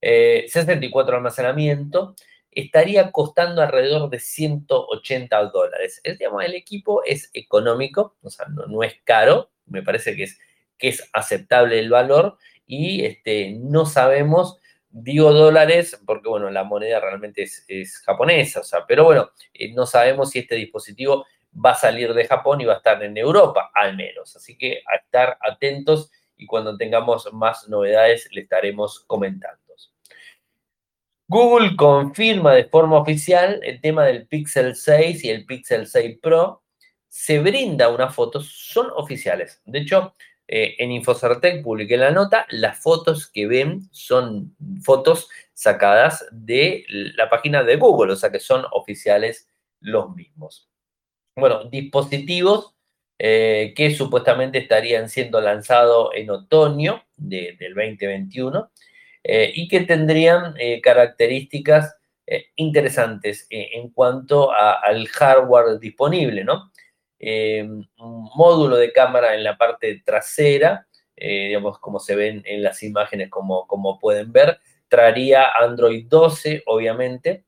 64 0.00 1.10
de 1.12 1.16
almacenamiento, 1.16 2.14
estaría 2.50 3.12
costando 3.12 3.60
alrededor 3.60 4.08
de 4.08 4.18
180 4.18 5.44
dólares. 5.50 6.00
El, 6.02 6.16
digamos, 6.16 6.44
el 6.44 6.54
equipo 6.54 7.02
es 7.04 7.30
económico, 7.34 8.16
o 8.22 8.30
sea, 8.30 8.46
no 8.46 8.82
es 8.82 8.94
caro, 9.04 9.50
me 9.66 9.82
parece 9.82 10.16
que 10.16 10.24
es, 10.24 10.38
que 10.78 10.88
es 10.88 11.08
aceptable 11.12 11.78
el 11.78 11.90
valor 11.90 12.38
y 12.66 13.04
este, 13.04 13.52
no 13.58 13.86
sabemos, 13.86 14.58
digo 14.90 15.32
dólares, 15.32 16.00
porque 16.04 16.28
bueno, 16.28 16.50
la 16.50 16.64
moneda 16.64 17.00
realmente 17.00 17.42
es, 17.42 17.98
japonesa, 18.04 18.60
o 18.60 18.64
sea, 18.64 18.84
pero 18.86 19.04
bueno, 19.04 19.30
eh, 19.54 19.72
no 19.72 19.86
sabemos 19.86 20.30
si 20.30 20.40
este 20.40 20.56
dispositivo 20.56 21.26
va 21.64 21.72
a 21.72 21.76
salir 21.76 22.12
de 22.12 22.26
Japón 22.26 22.60
y 22.60 22.64
va 22.64 22.74
a 22.74 22.78
estar 22.78 23.02
en 23.02 23.16
Europa, 23.16 23.70
al 23.74 23.96
menos. 23.96 24.36
Así 24.36 24.58
que 24.58 24.82
a 24.92 24.96
estar 24.96 25.38
atentos 25.40 26.10
y 26.36 26.46
cuando 26.46 26.76
tengamos 26.76 27.32
más 27.32 27.68
novedades 27.68 28.28
le 28.32 28.42
estaremos 28.42 29.00
comentando. 29.06 29.66
Google 31.28 31.74
confirma 31.74 32.54
de 32.54 32.66
forma 32.66 32.98
oficial 32.98 33.58
el 33.64 33.80
tema 33.80 34.04
del 34.04 34.28
Pixel 34.28 34.76
6 34.76 35.24
y 35.24 35.30
el 35.30 35.44
Pixel 35.44 35.88
6 35.88 36.18
Pro 36.22 36.62
se 37.08 37.40
brinda 37.40 37.88
una 37.88 38.10
foto, 38.10 38.40
son 38.40 38.90
oficiales. 38.94 39.60
De 39.64 39.80
hecho, 39.80 40.14
eh, 40.48 40.76
en 40.78 40.92
Infocertec 40.92 41.62
publiqué 41.62 41.96
la 41.96 42.12
nota, 42.12 42.46
las 42.50 42.78
fotos 42.78 43.26
que 43.26 43.46
ven 43.46 43.88
son 43.90 44.54
fotos 44.82 45.28
sacadas 45.54 46.24
de 46.30 46.84
la 46.88 47.28
página 47.28 47.64
de 47.64 47.76
Google, 47.76 48.12
o 48.12 48.16
sea 48.16 48.30
que 48.30 48.38
son 48.38 48.64
oficiales 48.70 49.48
los 49.80 50.14
mismos. 50.14 50.68
Bueno, 51.34 51.64
dispositivos 51.64 52.74
eh, 53.18 53.72
que 53.76 53.90
supuestamente 53.90 54.58
estarían 54.58 55.08
siendo 55.08 55.40
lanzados 55.40 56.10
en 56.14 56.30
otoño 56.30 57.02
del 57.16 57.56
2021 57.74 58.70
eh, 59.24 59.52
y 59.54 59.66
que 59.68 59.80
tendrían 59.80 60.54
características 60.82 61.96
interesantes 62.56 63.46
en 63.50 63.90
cuanto 63.90 64.50
al 64.52 65.06
hardware 65.06 65.78
disponible, 65.78 66.42
¿no? 66.42 66.72
Eh, 67.18 67.62
un 67.62 68.30
módulo 68.34 68.76
de 68.76 68.92
cámara 68.92 69.34
en 69.34 69.42
la 69.42 69.56
parte 69.56 70.02
trasera, 70.04 70.86
eh, 71.16 71.48
digamos, 71.48 71.78
como 71.78 71.98
se 71.98 72.14
ven 72.14 72.42
en 72.44 72.62
las 72.62 72.82
imágenes, 72.82 73.30
como, 73.30 73.66
como 73.66 73.98
pueden 73.98 74.32
ver, 74.32 74.58
traería 74.88 75.50
Android 75.58 76.06
12, 76.08 76.62
obviamente, 76.66 77.44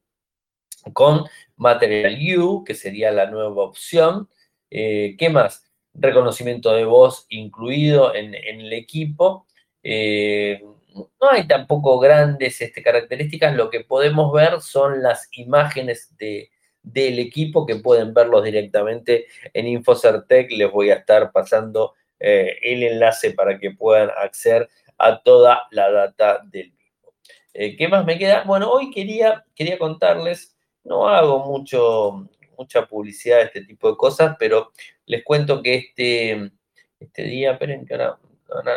con 0.92 1.26
Material 1.56 2.18
U, 2.38 2.64
que 2.64 2.74
sería 2.74 3.10
la 3.12 3.30
nueva 3.30 3.62
opción. 3.64 4.28
Eh, 4.70 5.16
¿Qué 5.18 5.28
más? 5.28 5.64
Reconocimiento 5.94 6.72
de 6.72 6.84
voz 6.84 7.26
incluido 7.28 8.14
en, 8.14 8.34
el 8.34 8.72
equipo. 8.72 9.46
no 9.84 11.30
hay 11.30 11.46
tampoco 11.46 11.98
grandes 11.98 12.60
este, 12.60 12.82
características, 12.82 13.54
lo 13.54 13.70
que 13.70 13.80
podemos 13.80 14.32
ver 14.32 14.60
son 14.60 15.02
las 15.02 15.28
imágenes 15.32 16.16
de, 16.16 16.50
del 16.92 17.18
equipo 17.18 17.66
que 17.66 17.76
pueden 17.76 18.14
verlos 18.14 18.44
directamente 18.44 19.26
en 19.52 19.66
Infocertec. 19.66 20.50
Les 20.52 20.70
voy 20.70 20.90
a 20.90 20.96
estar 20.96 21.30
pasando 21.32 21.94
eh, 22.18 22.58
el 22.62 22.82
enlace 22.82 23.32
para 23.32 23.58
que 23.58 23.70
puedan 23.72 24.10
acceder 24.16 24.68
a 24.96 25.22
toda 25.22 25.62
la 25.70 25.90
data 25.90 26.40
del 26.44 26.72
mismo. 26.72 27.12
Eh, 27.54 27.76
¿Qué 27.76 27.88
más 27.88 28.04
me 28.04 28.18
queda? 28.18 28.42
Bueno, 28.44 28.70
hoy 28.70 28.90
quería, 28.90 29.44
quería 29.54 29.78
contarles, 29.78 30.56
no 30.84 31.08
hago 31.08 31.44
mucho, 31.46 32.28
mucha 32.56 32.86
publicidad 32.86 33.38
de 33.38 33.44
este 33.44 33.64
tipo 33.64 33.90
de 33.90 33.96
cosas, 33.96 34.36
pero 34.38 34.72
les 35.06 35.22
cuento 35.22 35.62
que 35.62 35.74
este, 35.74 36.50
este 36.98 37.22
día, 37.22 37.52
esperen 37.52 37.86
que 37.86 37.94
ahora, 37.94 38.18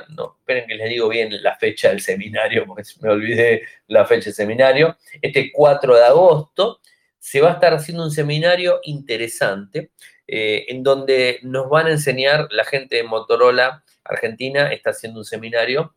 no, 0.10 0.38
esperen 0.39 0.67
que 0.67 0.76
les 0.76 0.89
digo 0.89 1.10
bien 1.10 1.41
la 1.41 1.56
fecha 1.56 1.89
del 1.89 2.02
seminario, 2.02 2.65
porque 2.67 2.84
me 3.02 3.10
olvidé 3.10 3.63
la 3.88 4.06
fecha 4.06 4.26
del 4.26 4.34
seminario, 4.34 4.97
este 5.21 5.52
4 5.52 5.95
de 5.95 6.04
agosto, 6.04 6.82
se 7.21 7.39
va 7.39 7.51
a 7.51 7.53
estar 7.53 7.73
haciendo 7.73 8.03
un 8.03 8.12
seminario 8.12 8.79
interesante 8.81 9.91
eh, 10.27 10.65
en 10.69 10.81
donde 10.81 11.39
nos 11.43 11.69
van 11.69 11.86
a 11.86 11.91
enseñar, 11.91 12.47
la 12.49 12.65
gente 12.65 12.95
de 12.95 13.03
Motorola 13.03 13.84
Argentina 14.03 14.71
está 14.73 14.89
haciendo 14.89 15.19
un 15.19 15.25
seminario 15.25 15.93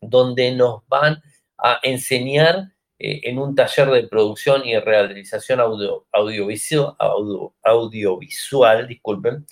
donde 0.00 0.50
nos 0.50 0.82
van 0.88 1.22
a 1.58 1.78
enseñar 1.84 2.72
eh, 2.98 3.20
en 3.22 3.38
un 3.38 3.54
taller 3.54 3.88
de 3.90 4.08
producción 4.08 4.66
y 4.66 4.76
realización 4.76 5.60
audiovisual, 5.60 6.96
audiovisual, 7.62 8.88
disculpen, 8.88 9.46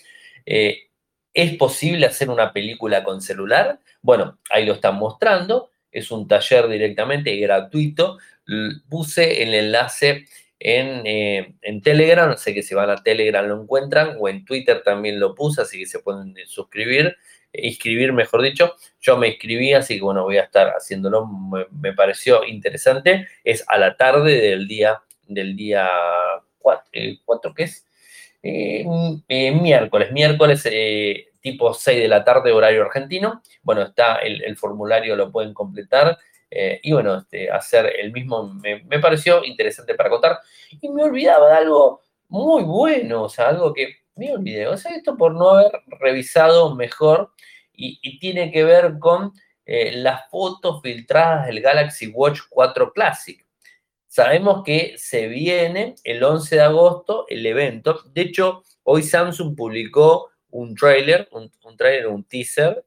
eh, 0.44 0.88
¿es 1.32 1.56
posible 1.56 2.06
hacer 2.06 2.30
una 2.30 2.52
película 2.52 3.04
con 3.04 3.22
celular? 3.22 3.78
Bueno, 4.02 4.40
ahí 4.50 4.66
lo 4.66 4.72
están 4.72 4.96
mostrando, 4.96 5.70
es 5.92 6.10
un 6.10 6.26
taller 6.26 6.66
directamente 6.66 7.36
gratuito, 7.36 8.18
puse 8.88 9.44
el 9.44 9.54
enlace 9.54 10.26
eh, 10.58 11.54
en, 11.62 11.82
Telegram, 11.82 12.36
sé 12.36 12.54
que 12.54 12.62
si 12.62 12.74
van 12.74 12.90
a 12.90 13.02
Telegram 13.02 13.46
lo 13.46 13.62
encuentran, 13.62 14.16
o 14.18 14.28
en 14.28 14.44
Twitter 14.44 14.82
también 14.82 15.20
lo 15.20 15.34
puse, 15.34 15.62
así 15.62 15.78
que 15.78 15.86
se 15.86 16.00
pueden 16.00 16.34
suscribir, 16.46 17.16
inscribir, 17.52 18.12
mejor 18.12 18.42
dicho. 18.42 18.74
Yo 19.00 19.16
me 19.16 19.28
inscribí, 19.28 19.72
así 19.72 19.96
que 19.96 20.02
bueno, 20.02 20.24
voy 20.24 20.38
a 20.38 20.42
estar 20.44 20.68
haciéndolo, 20.68 21.26
me, 21.26 21.92
pareció 21.92 22.44
interesante. 22.44 23.28
Es 23.44 23.64
a 23.68 23.78
la 23.78 23.96
tarde 23.96 24.40
del 24.40 24.66
día, 24.68 25.02
del 25.26 25.56
día 25.56 25.88
4, 26.58 26.84
eh, 26.92 27.18
¿qué 27.56 27.62
es? 27.62 27.86
miércoles, 29.52 30.12
miércoles 30.12 30.66
tipo 31.46 31.72
6 31.72 32.00
de 32.02 32.08
la 32.08 32.24
tarde, 32.24 32.50
horario 32.50 32.82
argentino. 32.82 33.40
Bueno, 33.62 33.82
está 33.82 34.16
el, 34.16 34.56
formulario, 34.56 35.14
lo 35.14 35.30
pueden 35.30 35.54
completar. 35.54 36.18
Y 36.50 36.92
bueno, 36.92 37.16
este, 37.18 37.50
hacer 37.50 37.92
el 37.98 38.12
mismo 38.12 38.54
me, 38.54 38.98
pareció 39.00 39.44
interesante 39.44 39.94
para 39.94 40.11
contar. 40.11 40.38
Y 40.80 40.88
me 40.88 41.02
olvidaba 41.02 41.48
de 41.48 41.56
algo 41.56 42.02
muy 42.28 42.62
bueno, 42.62 43.24
o 43.24 43.28
sea, 43.28 43.48
algo 43.48 43.72
que 43.72 43.96
me 44.14 44.32
olvidé. 44.32 44.66
O 44.66 44.76
sea, 44.76 44.94
esto 44.94 45.16
por 45.16 45.35
no 45.35 45.50
haber 45.50 45.72
revisado 45.87 46.74
mejor 46.74 47.32
y, 47.72 48.18
tiene 48.18 48.50
que 48.50 48.64
ver 48.64 48.98
con 48.98 49.32
eh, 49.66 49.92
las 49.96 50.28
fotos 50.30 50.80
filtradas 50.82 51.46
del 51.46 51.61
Galaxy 51.61 52.09
Watch 52.09 52.40
4 52.48 52.92
Classic. 52.92 53.44
Sabemos 54.06 54.62
que 54.64 54.94
se 54.96 55.28
viene 55.28 55.96
el 56.04 56.22
11 56.24 56.56
de 56.56 56.62
agosto 56.62 57.26
el 57.28 57.44
evento. 57.44 58.00
De 58.12 58.22
hecho, 58.22 58.62
hoy 58.82 59.02
Samsung 59.02 59.54
publicó 59.54 60.30
un 60.50 60.74
trailer, 60.74 61.28
un, 61.32 61.50
trailer, 61.76 62.06
un 62.06 62.24
teaser 62.24 62.85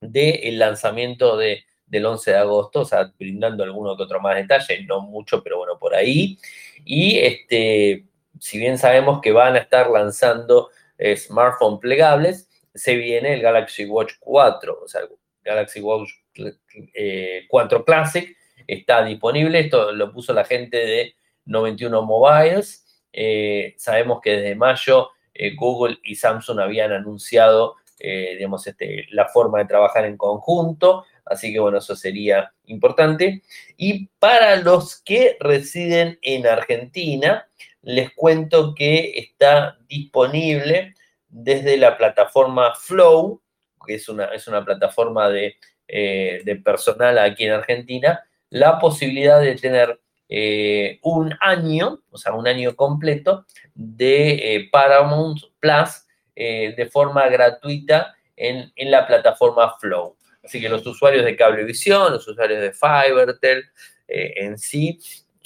del 0.00 0.58
lanzamiento 0.58 1.36
de, 1.36 1.66
del 1.86 2.04
11 2.04 2.32
de 2.32 2.36
agosto, 2.36 2.80
o 2.80 2.84
sea, 2.84 3.12
brindando 3.18 3.62
alguno 3.62 3.96
que 3.96 4.02
otro 4.02 4.20
más 4.20 4.36
detalle, 4.36 4.84
no 4.84 5.00
mucho, 5.00 5.42
pero 5.42 5.58
bueno, 5.58 5.78
por 5.78 5.94
ahí. 5.94 6.38
Y 6.84 7.18
este, 7.18 8.06
si 8.40 8.58
bien 8.58 8.78
sabemos 8.78 9.20
que 9.20 9.32
van 9.32 9.54
a 9.54 9.58
estar 9.58 9.90
lanzando 9.90 10.70
eh, 10.98 11.16
smartphones 11.16 11.80
plegables, 11.80 12.48
se 12.74 12.96
viene 12.96 13.34
el 13.34 13.42
Galaxy 13.42 13.84
Watch 13.86 14.14
4, 14.20 14.80
o 14.82 14.88
sea, 14.88 15.02
Galaxy 15.42 15.80
Watch 15.80 16.10
4 16.34 17.78
eh, 17.78 17.84
Classic 17.86 18.36
está 18.66 19.04
disponible. 19.04 19.60
Esto 19.60 19.92
lo 19.92 20.12
puso 20.12 20.32
la 20.32 20.44
gente 20.44 20.76
de 20.76 21.14
91 21.44 22.02
Mobiles. 22.02 22.84
Eh, 23.12 23.74
sabemos 23.78 24.20
que 24.20 24.32
desde 24.32 24.54
mayo 24.56 25.10
Google 25.56 25.98
y 26.02 26.16
Samsung 26.16 26.60
habían 26.60 26.92
anunciado, 26.92 27.76
digamos, 27.98 28.66
este, 28.66 29.06
la 29.10 29.28
forma 29.28 29.58
de 29.58 29.66
trabajar 29.66 30.06
en 30.06 30.16
conjunto. 30.16 31.04
Así 31.26 31.52
que 31.52 31.58
bueno, 31.58 31.78
eso 31.78 31.96
sería 31.96 32.52
importante. 32.66 33.42
Y 33.76 34.06
para 34.18 34.56
los 34.56 35.02
que 35.02 35.36
residen 35.40 36.18
en 36.22 36.46
Argentina, 36.46 37.48
les 37.82 38.12
cuento 38.14 38.74
que 38.74 39.12
está 39.18 39.78
disponible 39.88 40.94
desde 41.28 41.76
la 41.76 41.96
plataforma 41.96 42.74
Flow, 42.74 43.42
que 43.86 43.94
es 43.94 44.08
una, 44.08 44.26
es 44.26 44.46
una 44.48 44.64
plataforma 44.64 45.28
de, 45.28 45.56
eh, 45.88 46.60
personal 46.64 47.18
aquí 47.18 47.44
en 47.44 47.52
Argentina, 47.52 48.24
la 48.50 48.78
posibilidad 48.78 49.40
de 49.40 49.56
tener 49.56 50.00
eh, 50.28 50.98
un 51.02 51.36
año, 51.40 52.02
o 52.10 52.18
sea, 52.18 52.32
un 52.32 52.48
año 52.48 52.74
completo 52.74 53.46
de 53.74 54.54
eh, 54.56 54.68
Paramount 54.70 55.40
Plus 55.60 56.02
de 56.34 56.90
forma 56.92 57.26
gratuita 57.28 58.14
en, 58.36 58.70
en, 58.76 58.90
la 58.90 59.06
plataforma 59.06 59.74
Flow. 59.78 60.16
Así 60.46 60.60
que 60.60 60.68
los 60.68 60.86
usuarios 60.86 61.24
de 61.24 61.36
Cablevisión, 61.36 62.12
los 62.12 62.26
usuarios 62.26 62.60
de 62.60 62.72
Fibertel 62.72 63.64
en 64.08 64.56
sí, 64.56 64.98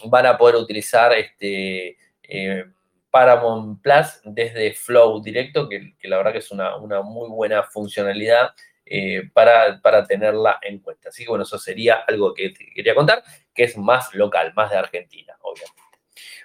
van 0.04 0.26
a 0.26 0.38
poder 0.38 0.56
utilizar 0.56 1.12
este, 1.12 1.96
eh, 2.22 2.64
Paramount 3.10 3.82
Plus 3.82 4.20
desde 4.24 4.72
Flow 4.72 5.20
Directo, 5.20 5.68
que, 5.68 5.94
la 6.04 6.16
verdad 6.18 6.32
que 6.32 6.38
es 6.38 6.50
una, 6.50 6.78
muy 6.78 7.28
buena 7.28 7.64
funcionalidad 7.64 8.50
eh, 8.86 9.28
para, 9.32 9.80
para, 9.82 10.06
tenerla 10.06 10.58
en 10.62 10.78
cuenta. 10.78 11.08
Así 11.08 11.24
que 11.24 11.28
bueno, 11.28 11.44
eso 11.44 11.58
sería 11.58 11.96
algo 12.06 12.32
que 12.34 12.54
quería 12.74 12.94
contar, 12.94 13.22
que 13.54 13.64
es 13.64 13.76
más 13.76 14.14
local, 14.14 14.52
más 14.54 14.70
de 14.70 14.76
Argentina, 14.76 15.36
obviamente. 15.40 15.82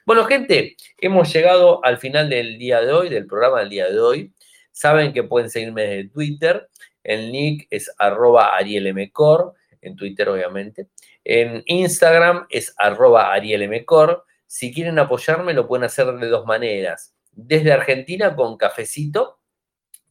Bueno, 0.05 0.25
gente, 0.25 0.75
hemos 0.97 1.31
llegado 1.33 1.83
al 1.83 1.97
final 1.97 2.29
del 2.29 2.57
día 2.57 2.81
de 2.81 2.93
hoy, 2.93 3.09
del 3.09 3.25
programa 3.25 3.59
del 3.59 3.69
día 3.69 3.89
de 3.89 3.99
hoy. 3.99 4.33
Saben 4.71 5.13
que 5.13 5.23
pueden 5.23 5.49
seguirme 5.49 5.83
desde 5.83 6.09
Twitter. 6.09 6.69
El 7.05 7.31
nick 7.31 7.67
es 7.69 7.91
arroba 7.97 8.55
arielmcor, 8.55 9.53
en 9.81 9.95
Twitter 9.95 10.27
obviamente. 10.29 10.89
En 11.23 11.63
Instagram 11.65 12.47
es 12.49 12.73
arroba 12.77 13.31
arielmcor. 13.33 14.25
Si 14.47 14.73
quieren 14.73 14.99
apoyarme, 14.99 15.53
lo 15.53 15.67
pueden 15.67 15.85
hacer 15.85 16.07
de 16.13 16.27
dos 16.27 16.45
maneras. 16.45 17.15
Desde 17.31 17.71
Argentina 17.71 18.35
con 18.35 18.57
Cafecito, 18.57 19.39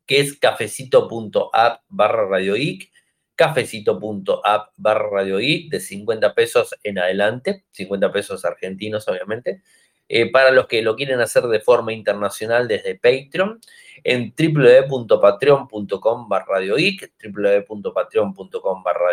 que 0.07 0.20
es 0.20 0.38
cafecito.app 0.38 1.83
barra 1.88 2.28
Radio 2.28 2.54
cafecito.app 3.37 4.68
barra 4.76 5.11
Radio 5.11 5.38
de 5.38 5.80
50 5.80 6.35
pesos 6.35 6.74
en 6.85 6.98
adelante, 6.98 7.64
50 7.72 8.12
pesos 8.12 8.44
argentinos 8.44 9.09
obviamente. 9.09 9.62
Eh, 10.09 10.31
para 10.31 10.51
los 10.51 10.67
que 10.67 10.83
lo 10.83 10.97
quieren 10.97 11.21
hacer 11.21 11.45
de 11.45 11.61
forma 11.61 11.93
internacional 11.93 12.69
desde 12.69 12.95
Patreon, 12.95 13.61
en 14.03 14.35
www.patreon.com 14.37 16.29
barra 16.29 16.61
www.patreon.com 16.61 18.83
barra 18.83 19.09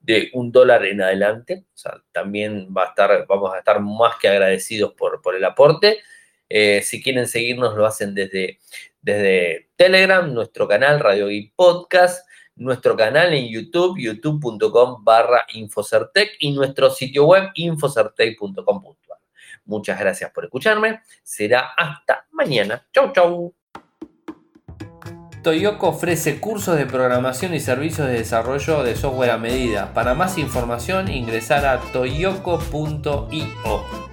de 0.00 0.30
un 0.34 0.52
dólar 0.52 0.84
en 0.84 1.00
adelante. 1.00 1.64
O 1.74 1.78
sea, 1.78 2.02
también 2.12 2.68
va 2.76 2.84
a 2.84 2.88
estar, 2.88 3.26
vamos 3.26 3.54
a 3.54 3.58
estar 3.58 3.80
más 3.80 4.16
que 4.20 4.28
agradecidos 4.28 4.92
por, 4.94 5.22
por 5.22 5.34
el 5.34 5.44
aporte. 5.44 6.00
Eh, 6.48 6.82
si 6.82 7.02
quieren 7.02 7.26
seguirnos, 7.26 7.74
lo 7.76 7.86
hacen 7.86 8.14
desde, 8.14 8.58
desde 9.00 9.70
Telegram, 9.76 10.32
nuestro 10.32 10.68
canal 10.68 11.00
Radio 11.00 11.28
Geek 11.28 11.54
Podcast, 11.56 12.28
nuestro 12.56 12.96
canal 12.96 13.32
en 13.32 13.48
YouTube, 13.48 13.98
youtube.com 13.98 15.02
barra 15.02 15.46
Infocertec 15.54 16.36
y 16.40 16.52
nuestro 16.52 16.90
sitio 16.90 17.24
web 17.24 17.48
infocertec.com. 17.54 18.84
Muchas 19.64 19.98
gracias 19.98 20.30
por 20.30 20.44
escucharme. 20.44 21.00
Será 21.22 21.72
hasta 21.76 22.26
mañana. 22.32 22.86
Chau, 22.92 23.12
chau. 23.12 23.54
Toyoko 25.42 25.88
ofrece 25.88 26.38
cursos 26.38 26.76
de 26.76 26.86
programación 26.86 27.52
y 27.52 27.60
servicios 27.60 28.06
de 28.06 28.14
desarrollo 28.14 28.84
de 28.84 28.94
software 28.94 29.30
a 29.30 29.38
medida. 29.38 29.92
Para 29.92 30.14
más 30.14 30.38
información 30.38 31.10
ingresar 31.10 31.66
a 31.66 31.80
toyoko.io. 31.80 33.32